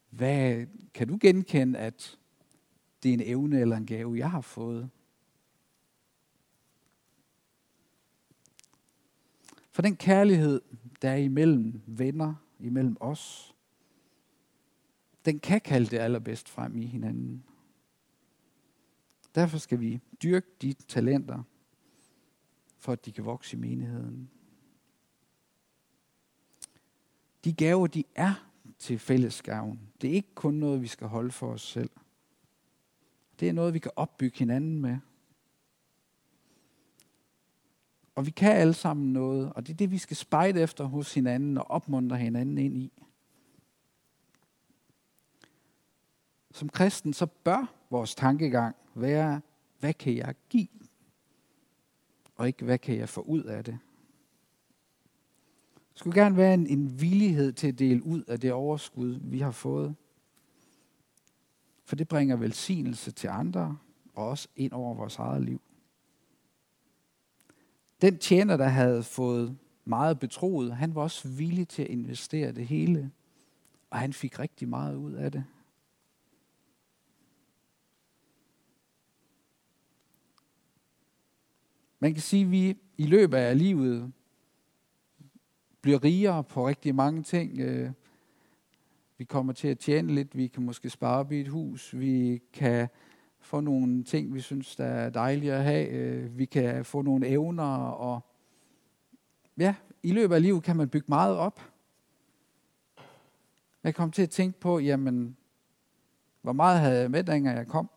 hvad 0.09 0.65
kan 0.93 1.07
du 1.07 1.17
genkende, 1.21 1.79
at 1.79 2.19
det 3.03 3.09
er 3.09 3.13
en 3.13 3.21
evne 3.23 3.59
eller 3.59 3.77
en 3.77 3.85
gave, 3.85 4.17
jeg 4.17 4.31
har 4.31 4.41
fået? 4.41 4.89
For 9.71 9.81
den 9.81 9.95
kærlighed, 9.95 10.61
der 11.01 11.09
er 11.09 11.15
imellem 11.15 11.81
venner, 11.85 12.33
imellem 12.59 12.97
os, 12.99 13.52
den 15.25 15.39
kan 15.39 15.61
kalde 15.61 15.85
det 15.85 15.97
allerbedst 15.97 16.49
frem 16.49 16.77
i 16.77 16.85
hinanden. 16.85 17.43
Derfor 19.35 19.57
skal 19.57 19.79
vi 19.79 19.99
dyrke 20.23 20.47
de 20.61 20.73
talenter, 20.73 21.43
for 22.77 22.91
at 22.91 23.05
de 23.05 23.11
kan 23.11 23.25
vokse 23.25 23.57
i 23.57 23.59
menigheden. 23.59 24.29
De 27.43 27.53
gaver, 27.53 27.87
de 27.87 28.03
er 28.15 28.49
til 28.79 28.99
fællesgaven. 28.99 29.79
Det 30.01 30.09
er 30.09 30.13
ikke 30.13 30.35
kun 30.35 30.53
noget, 30.53 30.81
vi 30.81 30.87
skal 30.87 31.07
holde 31.07 31.31
for 31.31 31.51
os 31.51 31.61
selv. 31.61 31.89
Det 33.39 33.49
er 33.49 33.53
noget, 33.53 33.73
vi 33.73 33.79
kan 33.79 33.91
opbygge 33.95 34.39
hinanden 34.39 34.79
med. 34.79 34.97
Og 38.15 38.25
vi 38.25 38.31
kan 38.31 38.51
alle 38.51 38.73
sammen 38.73 39.13
noget, 39.13 39.53
og 39.53 39.67
det 39.67 39.73
er 39.73 39.77
det, 39.77 39.91
vi 39.91 39.97
skal 39.97 40.17
spejde 40.17 40.61
efter 40.61 40.83
hos 40.83 41.13
hinanden 41.13 41.57
og 41.57 41.71
opmuntre 41.71 42.17
hinanden 42.17 42.57
ind 42.57 42.77
i. 42.77 43.03
Som 46.53 46.69
kristen, 46.69 47.13
så 47.13 47.25
bør 47.25 47.73
vores 47.89 48.15
tankegang 48.15 48.75
være, 48.95 49.41
hvad 49.79 49.93
kan 49.93 50.17
jeg 50.17 50.35
give? 50.49 50.67
Og 52.35 52.47
ikke, 52.47 52.65
hvad 52.65 52.77
kan 52.77 52.97
jeg 52.97 53.09
få 53.09 53.21
ud 53.21 53.43
af 53.43 53.63
det? 53.63 53.79
Det 55.75 55.99
skulle 55.99 56.21
gerne 56.21 56.37
være 56.37 56.53
en, 56.53 56.67
en 56.67 57.01
villighed 57.01 57.53
til 57.53 57.67
at 57.67 57.79
dele 57.79 58.05
ud 58.05 58.23
af 58.23 58.39
det 58.39 58.53
overskud, 58.53 59.19
vi 59.21 59.39
har 59.39 59.51
fået. 59.51 59.95
For 61.85 61.95
det 61.95 62.07
bringer 62.07 62.35
velsignelse 62.35 63.11
til 63.11 63.27
andre, 63.27 63.77
og 64.13 64.27
også 64.27 64.47
ind 64.55 64.71
over 64.71 64.95
vores 64.95 65.15
eget 65.15 65.41
liv. 65.41 65.61
Den 68.01 68.17
tjener, 68.17 68.57
der 68.57 68.67
havde 68.67 69.03
fået 69.03 69.57
meget 69.85 70.19
betroet, 70.19 70.75
han 70.75 70.95
var 70.95 71.01
også 71.01 71.27
villig 71.27 71.67
til 71.67 71.81
at 71.81 71.89
investere 71.89 72.51
det 72.51 72.67
hele. 72.67 73.11
Og 73.89 73.99
han 73.99 74.13
fik 74.13 74.39
rigtig 74.39 74.67
meget 74.67 74.95
ud 74.95 75.13
af 75.13 75.31
det. 75.31 75.45
Man 82.03 82.13
kan 82.13 82.21
sige, 82.21 82.45
at 82.45 82.51
vi 82.51 82.77
i 82.97 83.05
løbet 83.05 83.37
af 83.37 83.57
livet 83.57 84.13
bliver 85.81 86.03
rigere 86.03 86.43
på 86.43 86.67
rigtig 86.67 86.95
mange 86.95 87.23
ting. 87.23 87.59
Øh, 87.59 87.91
vi 89.17 89.23
kommer 89.23 89.53
til 89.53 89.67
at 89.67 89.79
tjene 89.79 90.15
lidt, 90.15 90.37
vi 90.37 90.47
kan 90.47 90.63
måske 90.63 90.89
spare 90.89 91.17
op 91.17 91.31
i 91.31 91.41
et 91.41 91.47
hus, 91.47 91.97
vi 91.97 92.41
kan 92.53 92.89
få 93.39 93.59
nogle 93.59 94.03
ting, 94.03 94.33
vi 94.33 94.41
synes, 94.41 94.75
der 94.75 94.85
er 94.85 95.09
dejlige 95.09 95.53
at 95.53 95.63
have, 95.63 95.87
øh, 95.87 96.37
vi 96.37 96.45
kan 96.45 96.85
få 96.85 97.01
nogle 97.01 97.27
evner, 97.27 97.75
og 97.85 98.21
ja, 99.57 99.75
i 100.03 100.11
løbet 100.11 100.35
af 100.35 100.41
livet 100.41 100.63
kan 100.63 100.75
man 100.75 100.89
bygge 100.89 101.07
meget 101.09 101.37
op. 101.37 101.61
Jeg 103.83 103.95
kom 103.95 104.11
til 104.11 104.21
at 104.21 104.29
tænke 104.29 104.59
på, 104.59 104.79
jamen, 104.79 105.37
hvor 106.41 106.53
meget 106.53 106.79
havde 106.79 107.01
jeg 107.01 107.11
med, 107.11 107.23
dengang 107.23 107.57
jeg 107.57 107.67
kom? 107.67 107.89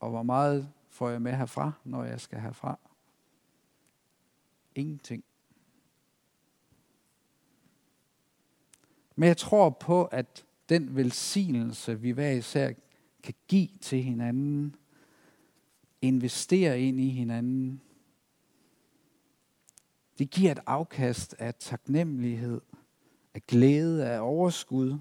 Og 0.00 0.10
hvor 0.10 0.22
meget 0.22 0.73
får 0.94 1.08
jeg 1.08 1.22
med 1.22 1.32
herfra, 1.32 1.72
når 1.84 2.04
jeg 2.04 2.20
skal 2.20 2.40
herfra? 2.40 2.78
Ingenting. 4.74 5.24
Men 9.16 9.26
jeg 9.26 9.36
tror 9.36 9.70
på, 9.70 10.04
at 10.04 10.44
den 10.68 10.96
velsignelse, 10.96 12.00
vi 12.00 12.10
hver 12.10 12.30
især 12.30 12.72
kan 13.22 13.34
give 13.48 13.68
til 13.80 14.02
hinanden, 14.02 14.76
investere 16.02 16.80
ind 16.80 17.00
i 17.00 17.08
hinanden, 17.08 17.80
det 20.18 20.30
giver 20.30 20.52
et 20.52 20.60
afkast 20.66 21.34
af 21.38 21.54
taknemmelighed, 21.54 22.60
af 23.34 23.46
glæde, 23.46 24.10
af 24.10 24.20
overskud. 24.20 24.98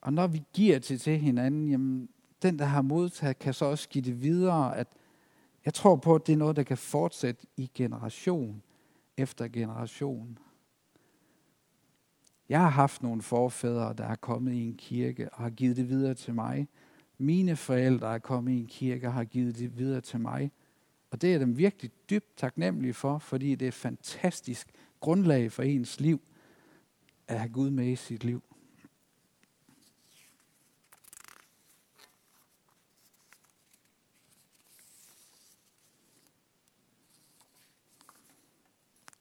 Og 0.00 0.12
når 0.12 0.26
vi 0.26 0.42
giver 0.52 0.78
til, 0.78 0.98
til 0.98 1.18
hinanden, 1.18 1.68
jamen, 1.68 2.08
den, 2.42 2.58
der 2.58 2.64
har 2.64 2.82
modtaget, 2.82 3.38
kan 3.38 3.54
så 3.54 3.64
også 3.64 3.88
give 3.88 4.04
det 4.04 4.22
videre, 4.22 4.76
at 4.76 4.88
jeg 5.64 5.74
tror 5.74 5.96
på, 5.96 6.14
at 6.14 6.26
det 6.26 6.32
er 6.32 6.36
noget, 6.36 6.56
der 6.56 6.62
kan 6.62 6.78
fortsætte 6.78 7.46
i 7.56 7.70
generation 7.74 8.62
efter 9.16 9.48
generation. 9.48 10.38
Jeg 12.48 12.60
har 12.60 12.68
haft 12.68 13.02
nogle 13.02 13.22
forfædre, 13.22 13.94
der 13.98 14.04
er 14.04 14.14
kommet 14.14 14.52
i 14.52 14.64
en 14.64 14.76
kirke 14.76 15.34
og 15.34 15.42
har 15.42 15.50
givet 15.50 15.76
det 15.76 15.88
videre 15.88 16.14
til 16.14 16.34
mig. 16.34 16.68
Mine 17.18 17.56
forældre 17.56 18.14
er 18.14 18.18
kommet 18.18 18.52
i 18.52 18.60
en 18.60 18.66
kirke 18.66 19.06
og 19.06 19.12
har 19.12 19.24
givet 19.24 19.58
det 19.58 19.78
videre 19.78 20.00
til 20.00 20.20
mig. 20.20 20.52
Og 21.10 21.22
det 21.22 21.34
er 21.34 21.38
dem 21.38 21.58
virkelig 21.58 21.90
dybt 22.10 22.36
taknemmelige 22.36 22.94
for, 22.94 23.18
fordi 23.18 23.54
det 23.54 23.62
er 23.64 23.68
et 23.68 23.74
fantastisk 23.74 24.68
grundlag 25.00 25.52
for 25.52 25.62
ens 25.62 26.00
liv 26.00 26.20
at 27.28 27.38
have 27.38 27.52
Gud 27.52 27.70
med 27.70 27.86
i 27.86 27.96
sit 27.96 28.24
liv. 28.24 28.42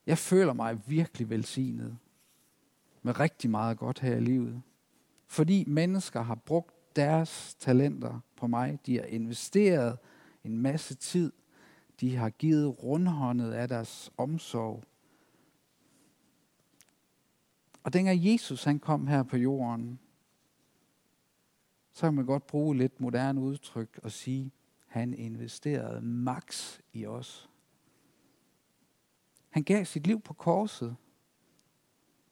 Jeg 0.10 0.18
føler 0.18 0.54
mig 0.54 0.82
virkelig 0.88 1.30
velsignet 1.30 1.98
med 3.02 3.20
rigtig 3.20 3.50
meget 3.50 3.78
godt 3.78 4.00
her 4.00 4.16
i 4.16 4.20
livet. 4.20 4.62
Fordi 5.28 5.64
mennesker 5.68 6.22
har 6.22 6.36
brugt 6.36 6.96
deres 6.96 7.56
talenter 7.60 8.20
på 8.36 8.48
mig. 8.48 8.80
De 8.86 8.98
har 8.98 9.06
investeret 9.06 9.98
en 10.44 10.58
masse 10.58 10.96
tid. 10.96 11.32
De 12.00 12.16
har 12.16 12.30
givet 12.30 12.84
rundhåndet 12.84 13.52
af 13.52 13.68
deres 13.68 14.12
omsorg. 14.18 14.84
Og 17.84 17.94
dengang 17.94 18.26
Jesus 18.26 18.64
han 18.64 18.80
kom 18.80 19.08
her 19.08 19.24
på 19.24 19.38
jorden, 19.38 20.00
så 21.92 22.02
kan 22.02 22.14
man 22.14 22.26
godt 22.26 22.48
bruge 22.48 22.78
lidt 22.78 23.02
moderne 23.02 23.42
udtryk 23.42 24.00
og 24.04 24.12
sige, 24.12 24.52
han 24.88 25.14
investerede 25.14 26.02
max 26.02 26.80
i 26.94 27.06
os. 27.06 27.49
Han 29.50 29.64
gav 29.64 29.86
sit 29.86 30.08
liv 30.08 30.22
på 30.22 30.34
korset 30.34 30.96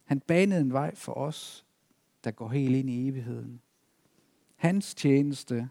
han 0.07 0.19
banede 0.19 0.61
en 0.61 0.73
vej 0.73 0.95
for 0.95 1.13
os, 1.13 1.65
der 2.23 2.31
går 2.31 2.49
helt 2.49 2.75
ind 2.75 2.89
i 2.89 3.07
evigheden. 3.07 3.61
Hans 4.55 4.95
tjeneste, 4.95 5.69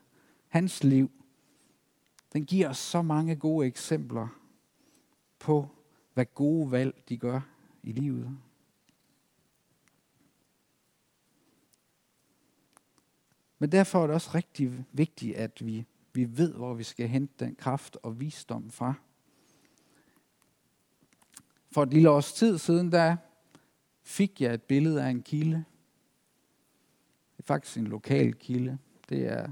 hans 0.49 0.85
liv, 0.85 1.11
den 2.33 2.47
giver 2.47 2.69
os 2.69 2.79
så 2.79 3.03
mange 3.03 3.37
gode 3.37 3.67
eksempler 3.67 4.29
på, 5.39 5.69
hvad 6.15 6.27
gode 6.35 6.71
valg 6.71 7.05
de 7.09 7.17
gør 7.17 7.41
i 7.83 7.93
livet. 7.93 8.39
Men 13.59 13.73
derfor 13.73 14.03
er 14.03 14.07
det 14.07 14.15
også 14.15 14.31
rigtig 14.35 14.85
vigtigt, 14.93 15.37
at 15.37 15.67
vi, 15.67 15.87
vi 16.13 16.39
ved, 16.39 16.55
hvor 16.55 16.75
vi 16.75 16.83
skal 16.83 17.09
hente 17.09 17.45
den 17.45 17.55
kraft 17.55 17.97
og 18.03 18.21
visdom 18.21 18.71
fra. 18.71 18.95
For 21.77 21.83
et 21.83 21.95
lille 21.95 22.11
års 22.11 22.33
tid 22.33 22.59
siden, 22.59 22.93
der 22.93 23.17
fik 24.03 24.41
jeg 24.41 24.55
et 24.55 24.63
billede 24.63 25.03
af 25.03 25.09
en 25.09 25.23
kilde. 25.23 25.65
Det 27.37 27.39
er 27.39 27.47
faktisk 27.47 27.77
en 27.77 27.87
lokal 27.87 28.35
kilde. 28.35 28.79
Det 29.09 29.27
er 29.27 29.49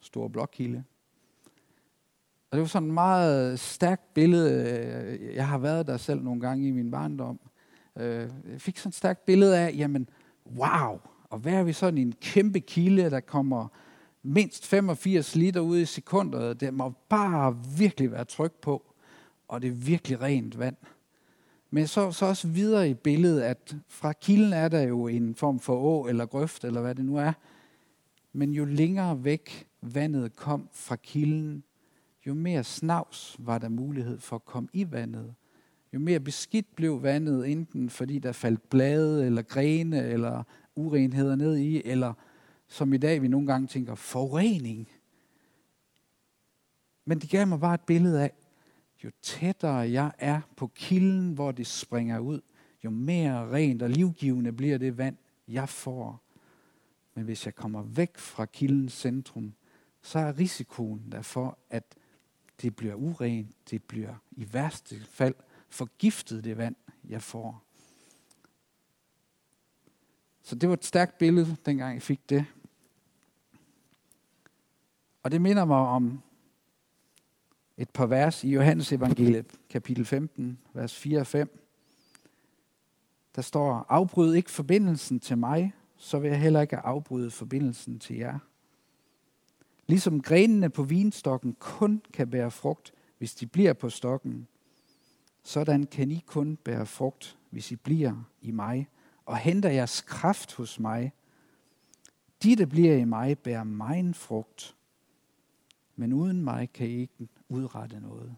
Stor 0.00 0.28
Blokkilde. 0.28 0.84
Og 2.50 2.56
det 2.56 2.60
var 2.60 2.66
sådan 2.66 2.88
et 2.88 2.94
meget 2.94 3.60
stærkt 3.60 4.14
billede. 4.14 5.34
Jeg 5.34 5.48
har 5.48 5.58
været 5.58 5.86
der 5.86 5.96
selv 5.96 6.22
nogle 6.22 6.40
gange 6.40 6.68
i 6.68 6.70
min 6.70 6.90
barndom. 6.90 7.40
Øh, 7.96 8.30
jeg 8.52 8.60
fik 8.60 8.78
sådan 8.78 8.88
et 8.88 8.94
stærkt 8.94 9.24
billede 9.24 9.58
af, 9.58 9.74
jamen, 9.76 10.08
wow, 10.46 11.00
og 11.30 11.38
hvad 11.38 11.52
er 11.52 11.62
vi 11.62 11.72
sådan 11.72 11.98
en 11.98 12.14
kæmpe 12.20 12.60
kilde, 12.60 13.10
der 13.10 13.20
kommer 13.20 13.68
mindst 14.22 14.66
85 14.66 15.36
liter 15.36 15.60
ud 15.60 15.78
i 15.78 15.84
sekundet. 15.84 16.60
Det 16.60 16.74
må 16.74 16.92
bare 17.08 17.56
virkelig 17.78 18.12
være 18.12 18.24
tryk 18.24 18.52
på, 18.52 18.94
og 19.48 19.62
det 19.62 19.68
er 19.68 19.74
virkelig 19.74 20.20
rent 20.20 20.58
vand. 20.58 20.76
Men 21.70 21.86
så, 21.86 22.12
så 22.12 22.26
også 22.26 22.48
videre 22.48 22.90
i 22.90 22.94
billedet, 22.94 23.42
at 23.42 23.76
fra 23.88 24.12
kilden 24.12 24.52
er 24.52 24.68
der 24.68 24.80
jo 24.80 25.06
en 25.06 25.34
form 25.34 25.60
for 25.60 25.76
å 25.76 26.08
eller 26.08 26.26
grøft, 26.26 26.64
eller 26.64 26.80
hvad 26.80 26.94
det 26.94 27.04
nu 27.04 27.16
er. 27.16 27.32
Men 28.32 28.52
jo 28.52 28.64
længere 28.64 29.24
væk 29.24 29.66
vandet 29.82 30.36
kom 30.36 30.68
fra 30.72 30.96
kilden, 30.96 31.64
jo 32.26 32.34
mere 32.34 32.64
snavs 32.64 33.36
var 33.38 33.58
der 33.58 33.68
mulighed 33.68 34.18
for 34.18 34.36
at 34.36 34.44
komme 34.44 34.68
i 34.72 34.92
vandet. 34.92 35.34
Jo 35.92 35.98
mere 35.98 36.20
beskidt 36.20 36.76
blev 36.76 37.02
vandet, 37.02 37.50
enten 37.50 37.90
fordi 37.90 38.18
der 38.18 38.32
faldt 38.32 38.70
blade 38.70 39.26
eller 39.26 39.42
grene 39.42 40.02
eller 40.02 40.42
urenheder 40.76 41.36
ned 41.36 41.56
i, 41.56 41.82
eller 41.84 42.12
som 42.68 42.92
i 42.92 42.96
dag 42.96 43.22
vi 43.22 43.28
nogle 43.28 43.46
gange 43.46 43.66
tænker, 43.66 43.94
forurening. 43.94 44.88
Men 47.04 47.18
det 47.18 47.30
gav 47.30 47.46
mig 47.46 47.60
bare 47.60 47.74
et 47.74 47.80
billede 47.80 48.22
af, 48.22 48.32
jo 49.04 49.10
tættere 49.22 49.76
jeg 49.76 50.12
er 50.18 50.40
på 50.56 50.66
kilden, 50.66 51.32
hvor 51.32 51.52
det 51.52 51.66
springer 51.66 52.18
ud, 52.18 52.40
jo 52.84 52.90
mere 52.90 53.50
rent 53.50 53.82
og 53.82 53.90
livgivende 53.90 54.52
bliver 54.52 54.78
det 54.78 54.98
vand, 54.98 55.16
jeg 55.48 55.68
får. 55.68 56.22
Men 57.14 57.24
hvis 57.24 57.46
jeg 57.46 57.54
kommer 57.54 57.82
væk 57.82 58.18
fra 58.18 58.44
kildens 58.44 58.92
centrum, 58.92 59.54
så 60.02 60.18
er 60.18 60.38
risikoen 60.38 61.12
derfor, 61.12 61.58
at 61.70 61.84
det 62.62 62.76
bliver 62.76 62.94
urent, 62.94 63.70
det 63.70 63.82
bliver 63.82 64.14
i 64.30 64.52
værste 64.52 65.00
fald 65.00 65.34
forgiftet 65.68 66.44
det 66.44 66.56
vand, 66.56 66.76
jeg 67.04 67.22
får. 67.22 67.64
Så 70.42 70.54
det 70.54 70.68
var 70.68 70.74
et 70.74 70.84
stærkt 70.84 71.18
billede, 71.18 71.56
dengang 71.66 71.94
jeg 71.94 72.02
fik 72.02 72.28
det. 72.28 72.46
Og 75.22 75.30
det 75.30 75.42
minder 75.42 75.64
mig 75.64 75.78
om 75.78 76.22
et 77.80 77.90
par 77.90 78.06
vers 78.06 78.44
i 78.44 78.50
Johannes 78.50 78.92
evangeliet, 78.92 79.46
kapitel 79.70 80.04
15, 80.04 80.58
vers 80.72 80.96
4 80.96 81.20
og 81.20 81.26
5. 81.26 81.66
Der 83.36 83.42
står, 83.42 83.86
afbryd 83.88 84.34
ikke 84.34 84.50
forbindelsen 84.50 85.20
til 85.20 85.38
mig, 85.38 85.72
så 85.96 86.18
vil 86.18 86.30
jeg 86.30 86.40
heller 86.40 86.60
ikke 86.60 86.76
afbryde 86.76 87.30
forbindelsen 87.30 87.98
til 87.98 88.16
jer. 88.16 88.38
Ligesom 89.86 90.22
grenene 90.22 90.70
på 90.70 90.82
vinstokken 90.82 91.56
kun 91.58 92.02
kan 92.12 92.30
bære 92.30 92.50
frugt, 92.50 92.92
hvis 93.18 93.34
de 93.34 93.46
bliver 93.46 93.72
på 93.72 93.90
stokken, 93.90 94.46
sådan 95.42 95.84
kan 95.84 96.10
I 96.10 96.24
kun 96.26 96.56
bære 96.56 96.86
frugt, 96.86 97.38
hvis 97.50 97.70
I 97.72 97.76
bliver 97.76 98.24
i 98.42 98.50
mig, 98.50 98.88
og 99.24 99.38
henter 99.38 99.70
jeres 99.70 100.00
kraft 100.00 100.54
hos 100.54 100.80
mig. 100.80 101.12
De, 102.42 102.56
der 102.56 102.66
bliver 102.66 102.96
i 102.96 103.04
mig, 103.04 103.38
bærer 103.38 103.64
min 103.64 104.14
frugt, 104.14 104.76
men 105.96 106.12
uden 106.12 106.44
mig 106.44 106.72
kan 106.72 106.86
I 106.86 107.00
ikke 107.00 107.28
udrette 107.50 108.00
noget. 108.00 108.36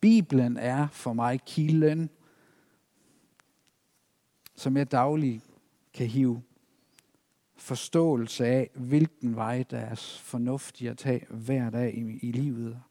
Bibelen 0.00 0.56
er 0.56 0.88
for 0.88 1.12
mig 1.12 1.40
kilden, 1.46 2.10
som 4.56 4.76
jeg 4.76 4.92
dagligt 4.92 5.44
kan 5.94 6.06
hive 6.06 6.42
forståelse 7.56 8.46
af, 8.46 8.70
hvilken 8.74 9.36
vej 9.36 9.64
der 9.70 9.78
er 9.78 9.94
fornuftig 10.22 10.88
at 10.88 10.98
tage 10.98 11.26
hver 11.30 11.70
dag 11.70 11.94
i, 11.94 12.18
i 12.28 12.32
livet. 12.32 12.82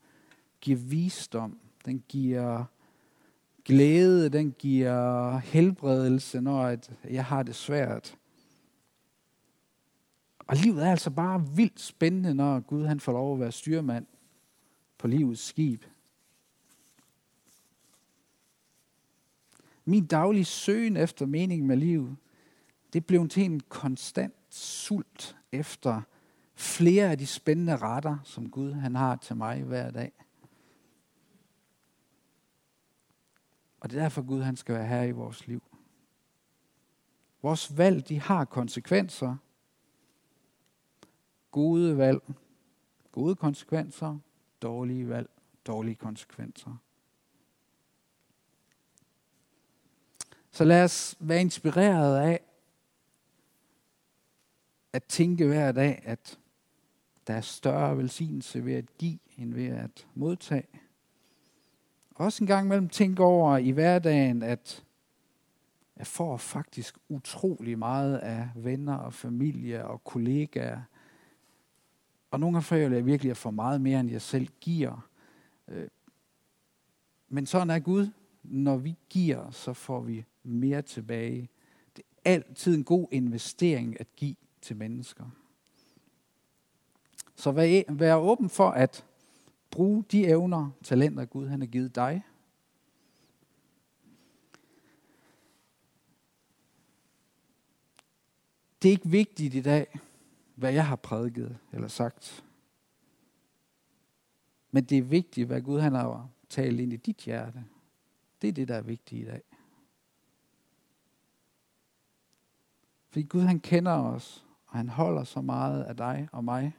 Giver 0.62 0.78
visdom, 0.78 1.60
den 1.86 2.04
giver 2.08 2.66
glæde, 3.66 4.30
den 4.30 4.52
giver 4.52 5.38
helbredelse, 5.38 6.42
når 6.42 6.78
jeg 7.10 7.26
har 7.26 7.44
det 7.44 7.56
svært. 7.56 8.18
Og 10.40 10.56
livet 10.58 10.84
er 10.86 10.92
altså 10.92 11.10
bare 11.10 11.48
vildt 11.56 11.80
spændende, 11.80 12.34
når 12.34 12.60
Gud 12.60 12.86
han 12.86 13.00
får 13.00 13.12
lov 13.12 13.34
at 13.34 13.40
være 13.40 13.52
styrmand 13.52 14.06
på 14.98 15.08
livets 15.08 15.42
skib. 15.42 15.84
Min 19.86 20.06
daglige 20.06 20.46
søgen 20.46 20.98
efter 20.98 21.26
mening 21.26 21.66
med 21.66 21.78
livet, 21.78 22.18
det 22.94 23.06
blev 23.06 23.28
til 23.28 23.44
en 23.44 23.60
konstant 23.60 24.36
sult 24.50 25.38
efter 25.52 26.02
flere 26.56 27.12
af 27.12 27.18
de 27.18 27.28
spændende 27.28 27.78
retter, 27.78 28.18
som 28.24 28.50
Gud 28.50 28.72
han 28.72 28.96
har 28.96 29.16
til 29.16 29.36
mig 29.36 29.64
hver 29.64 29.92
dag. 29.92 30.12
Og 33.80 33.90
det 33.90 33.98
er 33.98 34.02
derfor 34.02 34.22
Gud 34.22 34.42
han 34.42 34.56
skal 34.56 34.76
være 34.76 34.88
her 34.88 35.04
i 35.04 35.12
vores 35.12 35.48
liv. 35.48 35.64
Vores 37.42 37.78
valg, 37.78 38.10
de 38.10 38.20
har 38.20 38.46
konsekvenser. 38.46 39.36
Gode 41.52 41.98
valg, 41.98 42.22
gode 43.12 43.36
konsekvenser. 43.36 44.20
Dårlige 44.62 45.10
valg, 45.10 45.30
dårlige 45.68 45.96
konsekvenser. 45.96 46.78
Så 50.52 50.64
lad 50.64 50.84
os 50.84 51.16
være 51.20 51.42
inspireret 51.42 52.18
af 52.18 52.42
at 54.94 55.04
tænke 55.04 55.48
hver 55.48 55.72
dag, 55.72 56.02
at 56.06 56.40
der 57.28 57.34
er 57.34 57.42
større 57.42 57.98
velsignelse 57.98 58.66
ved 58.66 58.74
at 58.74 58.98
give, 58.98 59.20
end 59.38 59.54
ved 59.54 59.68
at 59.68 60.08
modtage. 60.16 60.68
Også 62.16 62.44
en 62.44 62.48
gang 62.48 62.66
imellem 62.66 62.90
tænke 62.90 63.24
over 63.24 63.58
i 63.58 63.72
hverdagen, 63.72 64.44
at 64.44 64.84
jeg 65.98 66.08
får 66.08 66.38
faktisk 66.38 66.98
utrolig 67.10 67.80
meget 67.80 68.18
af 68.18 68.50
venner 68.56 68.96
og 68.96 69.14
familie 69.14 69.86
og 69.86 70.04
kollegaer. 70.04 70.82
Og 72.32 72.40
nogle 72.40 72.54
gange 72.54 72.66
føler 72.66 72.96
jeg 72.96 73.06
virkelig, 73.06 73.30
at 73.30 73.36
jeg 73.36 73.38
får 73.38 73.52
meget 73.52 73.82
mere, 73.82 74.00
end 74.00 74.12
jeg 74.12 74.22
selv 74.22 74.48
giver. 74.62 75.10
Øh, 75.68 75.88
men 77.30 77.46
sådan 77.46 77.70
er 77.70 77.80
Gud. 77.80 78.10
Når 78.44 78.78
vi 78.78 78.96
giver, 79.10 79.52
så 79.52 79.74
får 79.74 80.02
vi 80.02 80.26
mere 80.44 80.82
tilbage. 80.82 81.50
Det 81.96 82.04
er 82.26 82.32
altid 82.32 82.76
en 82.76 82.84
god 82.84 83.08
investering 83.12 84.00
at 84.00 84.16
give 84.16 84.36
til 84.62 84.76
mennesker. 84.76 85.26
Så 87.36 87.52
vær, 87.52 87.94
vær 87.94 88.16
åben 88.16 88.50
for 88.50 88.70
at 88.70 89.06
bruge 89.72 90.04
de 90.12 90.26
evner, 90.26 90.70
talenter 90.84 91.26
Gud 91.26 91.48
han 91.48 91.62
har 91.62 91.68
givet 91.68 91.96
dig. 91.96 92.24
Det 98.82 98.90
er 98.90 98.92
ikke 98.92 99.10
vigtigt 99.10 99.56
i 99.56 99.62
dag, 99.62 100.00
hvad 100.58 100.74
jeg 100.74 100.88
har 100.88 100.96
prædiket 100.96 101.58
eller 101.72 101.88
sagt. 101.88 102.46
Men 104.72 104.84
det 104.84 104.98
er 104.98 105.02
vigtigt, 105.02 105.48
hvad 105.48 105.62
Gud 105.62 105.80
han 105.80 105.94
har 105.94 106.30
talt 106.50 106.80
ind 106.80 106.94
i 106.94 106.98
dit 106.98 107.18
hjerte. 107.18 107.66
Det 108.42 108.48
er 108.48 108.52
det, 108.52 108.68
der 108.68 108.76
er 108.76 108.82
vigtigt 108.82 109.22
i 109.22 109.26
dag. 109.26 109.42
Fordi 113.10 113.24
Gud 113.26 113.42
han 113.42 113.60
kender 113.60 113.92
os, 113.92 114.46
og 114.68 114.78
han 114.78 114.90
holder 114.90 115.24
så 115.24 115.42
meget 115.42 115.84
af 115.84 115.98
dig 115.98 116.30
og 116.32 116.44
mig, 116.44 116.78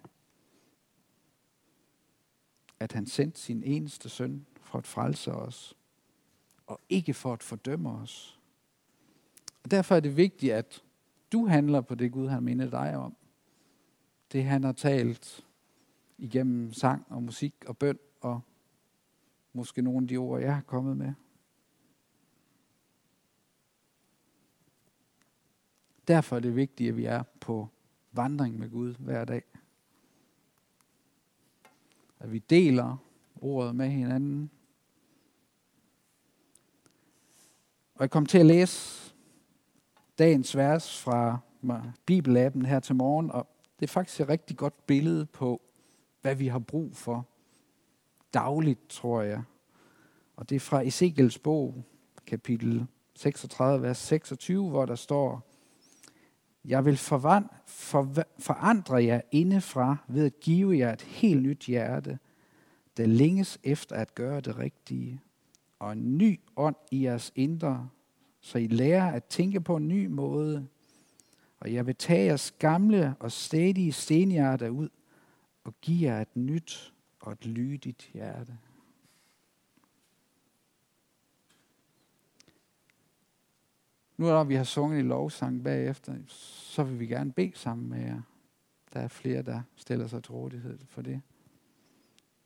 at 2.80 2.92
han 2.92 3.06
sendte 3.06 3.40
sin 3.40 3.62
eneste 3.62 4.08
søn 4.08 4.46
for 4.60 4.78
at 4.78 4.86
frelse 4.86 5.32
os, 5.32 5.74
og 6.66 6.80
ikke 6.88 7.14
for 7.14 7.32
at 7.32 7.42
fordømme 7.42 7.90
os. 7.90 8.40
Og 9.64 9.70
derfor 9.70 9.96
er 9.96 10.00
det 10.00 10.16
vigtigt, 10.16 10.52
at 10.52 10.82
du 11.32 11.46
handler 11.46 11.80
på 11.80 11.94
det, 11.94 12.12
Gud 12.12 12.28
han 12.28 12.42
minder 12.42 12.70
dig 12.70 12.96
om. 12.96 13.16
Det 14.32 14.44
han 14.44 14.64
har 14.64 14.72
talt 14.72 15.46
igennem 16.18 16.72
sang 16.72 17.06
og 17.08 17.22
musik 17.22 17.54
og 17.66 17.78
bøn 17.78 17.98
og 18.20 18.40
måske 19.52 19.82
nogle 19.82 20.04
af 20.04 20.08
de 20.08 20.16
ord, 20.16 20.40
jeg 20.40 20.54
har 20.54 20.62
kommet 20.62 20.96
med. 20.96 21.12
Derfor 26.08 26.36
er 26.36 26.40
det 26.40 26.56
vigtigt, 26.56 26.88
at 26.88 26.96
vi 26.96 27.04
er 27.04 27.22
på 27.40 27.68
vandring 28.12 28.58
med 28.58 28.70
Gud 28.70 28.94
hver 28.94 29.24
dag. 29.24 29.42
At 32.18 32.32
vi 32.32 32.38
deler 32.38 32.96
ordet 33.40 33.76
med 33.76 33.88
hinanden. 33.88 34.50
Og 37.94 38.00
jeg 38.00 38.10
kom 38.10 38.26
til 38.26 38.38
at 38.38 38.46
læse 38.46 39.14
dagens 40.18 40.56
vers 40.56 41.02
fra 41.02 41.38
Bibelappen 42.06 42.66
her 42.66 42.80
til 42.80 42.94
morgen, 42.94 43.30
og 43.30 43.46
det 43.78 43.86
er 43.86 43.92
faktisk 43.92 44.20
et 44.20 44.28
rigtig 44.28 44.56
godt 44.56 44.86
billede 44.86 45.26
på, 45.26 45.60
hvad 46.22 46.34
vi 46.34 46.46
har 46.46 46.58
brug 46.58 46.96
for 46.96 47.26
dagligt, 48.34 48.88
tror 48.88 49.22
jeg. 49.22 49.42
Og 50.36 50.48
det 50.48 50.56
er 50.56 50.60
fra 50.60 50.82
Ezekiels 50.82 51.38
bog, 51.38 51.84
kapitel 52.26 52.86
36, 53.14 53.82
vers 53.82 53.98
26, 53.98 54.68
hvor 54.68 54.86
der 54.86 54.94
står, 54.94 55.44
jeg 56.64 56.84
vil 56.84 56.96
forandre 58.38 59.04
jer 59.04 59.20
indefra 59.30 59.96
ved 60.08 60.26
at 60.26 60.40
give 60.40 60.78
jer 60.78 60.92
et 60.92 61.02
helt 61.02 61.42
nyt 61.42 61.64
hjerte, 61.64 62.18
der 62.96 63.06
længes 63.06 63.58
efter 63.64 63.96
at 63.96 64.14
gøre 64.14 64.40
det 64.40 64.58
rigtige, 64.58 65.20
og 65.78 65.92
en 65.92 66.18
ny 66.18 66.40
ånd 66.56 66.76
i 66.90 67.04
jeres 67.04 67.32
indre, 67.34 67.88
så 68.40 68.58
I 68.58 68.66
lærer 68.66 69.12
at 69.12 69.24
tænke 69.24 69.60
på 69.60 69.76
en 69.76 69.88
ny 69.88 70.06
måde. 70.06 70.66
Og 71.60 71.72
jeg 71.72 71.86
vil 71.86 71.96
tage 71.96 72.24
jeres 72.24 72.50
gamle 72.50 73.14
og 73.20 73.32
stedige 73.32 73.92
stenhjerte 73.92 74.72
ud 74.72 74.88
og 75.64 75.74
give 75.80 76.10
jer 76.10 76.20
et 76.20 76.36
nyt 76.36 76.94
og 77.20 77.32
et 77.32 77.46
lydigt 77.46 78.10
hjerte. 78.12 78.58
Nu 84.16 84.26
når 84.26 84.44
vi 84.44 84.54
har 84.54 84.64
sunget 84.64 84.98
i 84.98 85.02
lovsang 85.02 85.64
bagefter, 85.64 86.14
så 86.26 86.82
vil 86.82 87.00
vi 87.00 87.06
gerne 87.06 87.32
bede 87.32 87.52
sammen 87.54 87.88
med 87.88 88.00
jer. 88.00 88.22
der 88.92 89.00
er 89.00 89.08
flere, 89.08 89.42
der 89.42 89.62
stiller 89.76 90.06
sig 90.06 90.22
til 90.22 90.32
rådighed 90.32 90.78
for 90.86 91.02
det. 91.02 91.20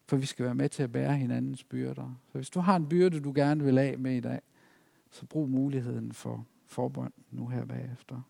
For 0.06 0.16
vi 0.16 0.26
skal 0.26 0.44
være 0.44 0.54
med 0.54 0.68
til 0.68 0.82
at 0.82 0.92
bære 0.92 1.16
hinandens 1.16 1.64
byrder. 1.64 2.14
Så 2.26 2.38
hvis 2.38 2.50
du 2.50 2.60
har 2.60 2.76
en 2.76 2.88
byrde, 2.88 3.20
du 3.20 3.32
gerne 3.34 3.64
vil 3.64 3.78
af 3.78 3.98
med 3.98 4.16
i 4.16 4.20
dag, 4.20 4.40
så 5.10 5.26
brug 5.26 5.48
muligheden 5.48 6.12
for 6.12 6.46
forbund 6.66 7.12
nu 7.30 7.46
her 7.46 7.64
bagefter. 7.64 8.22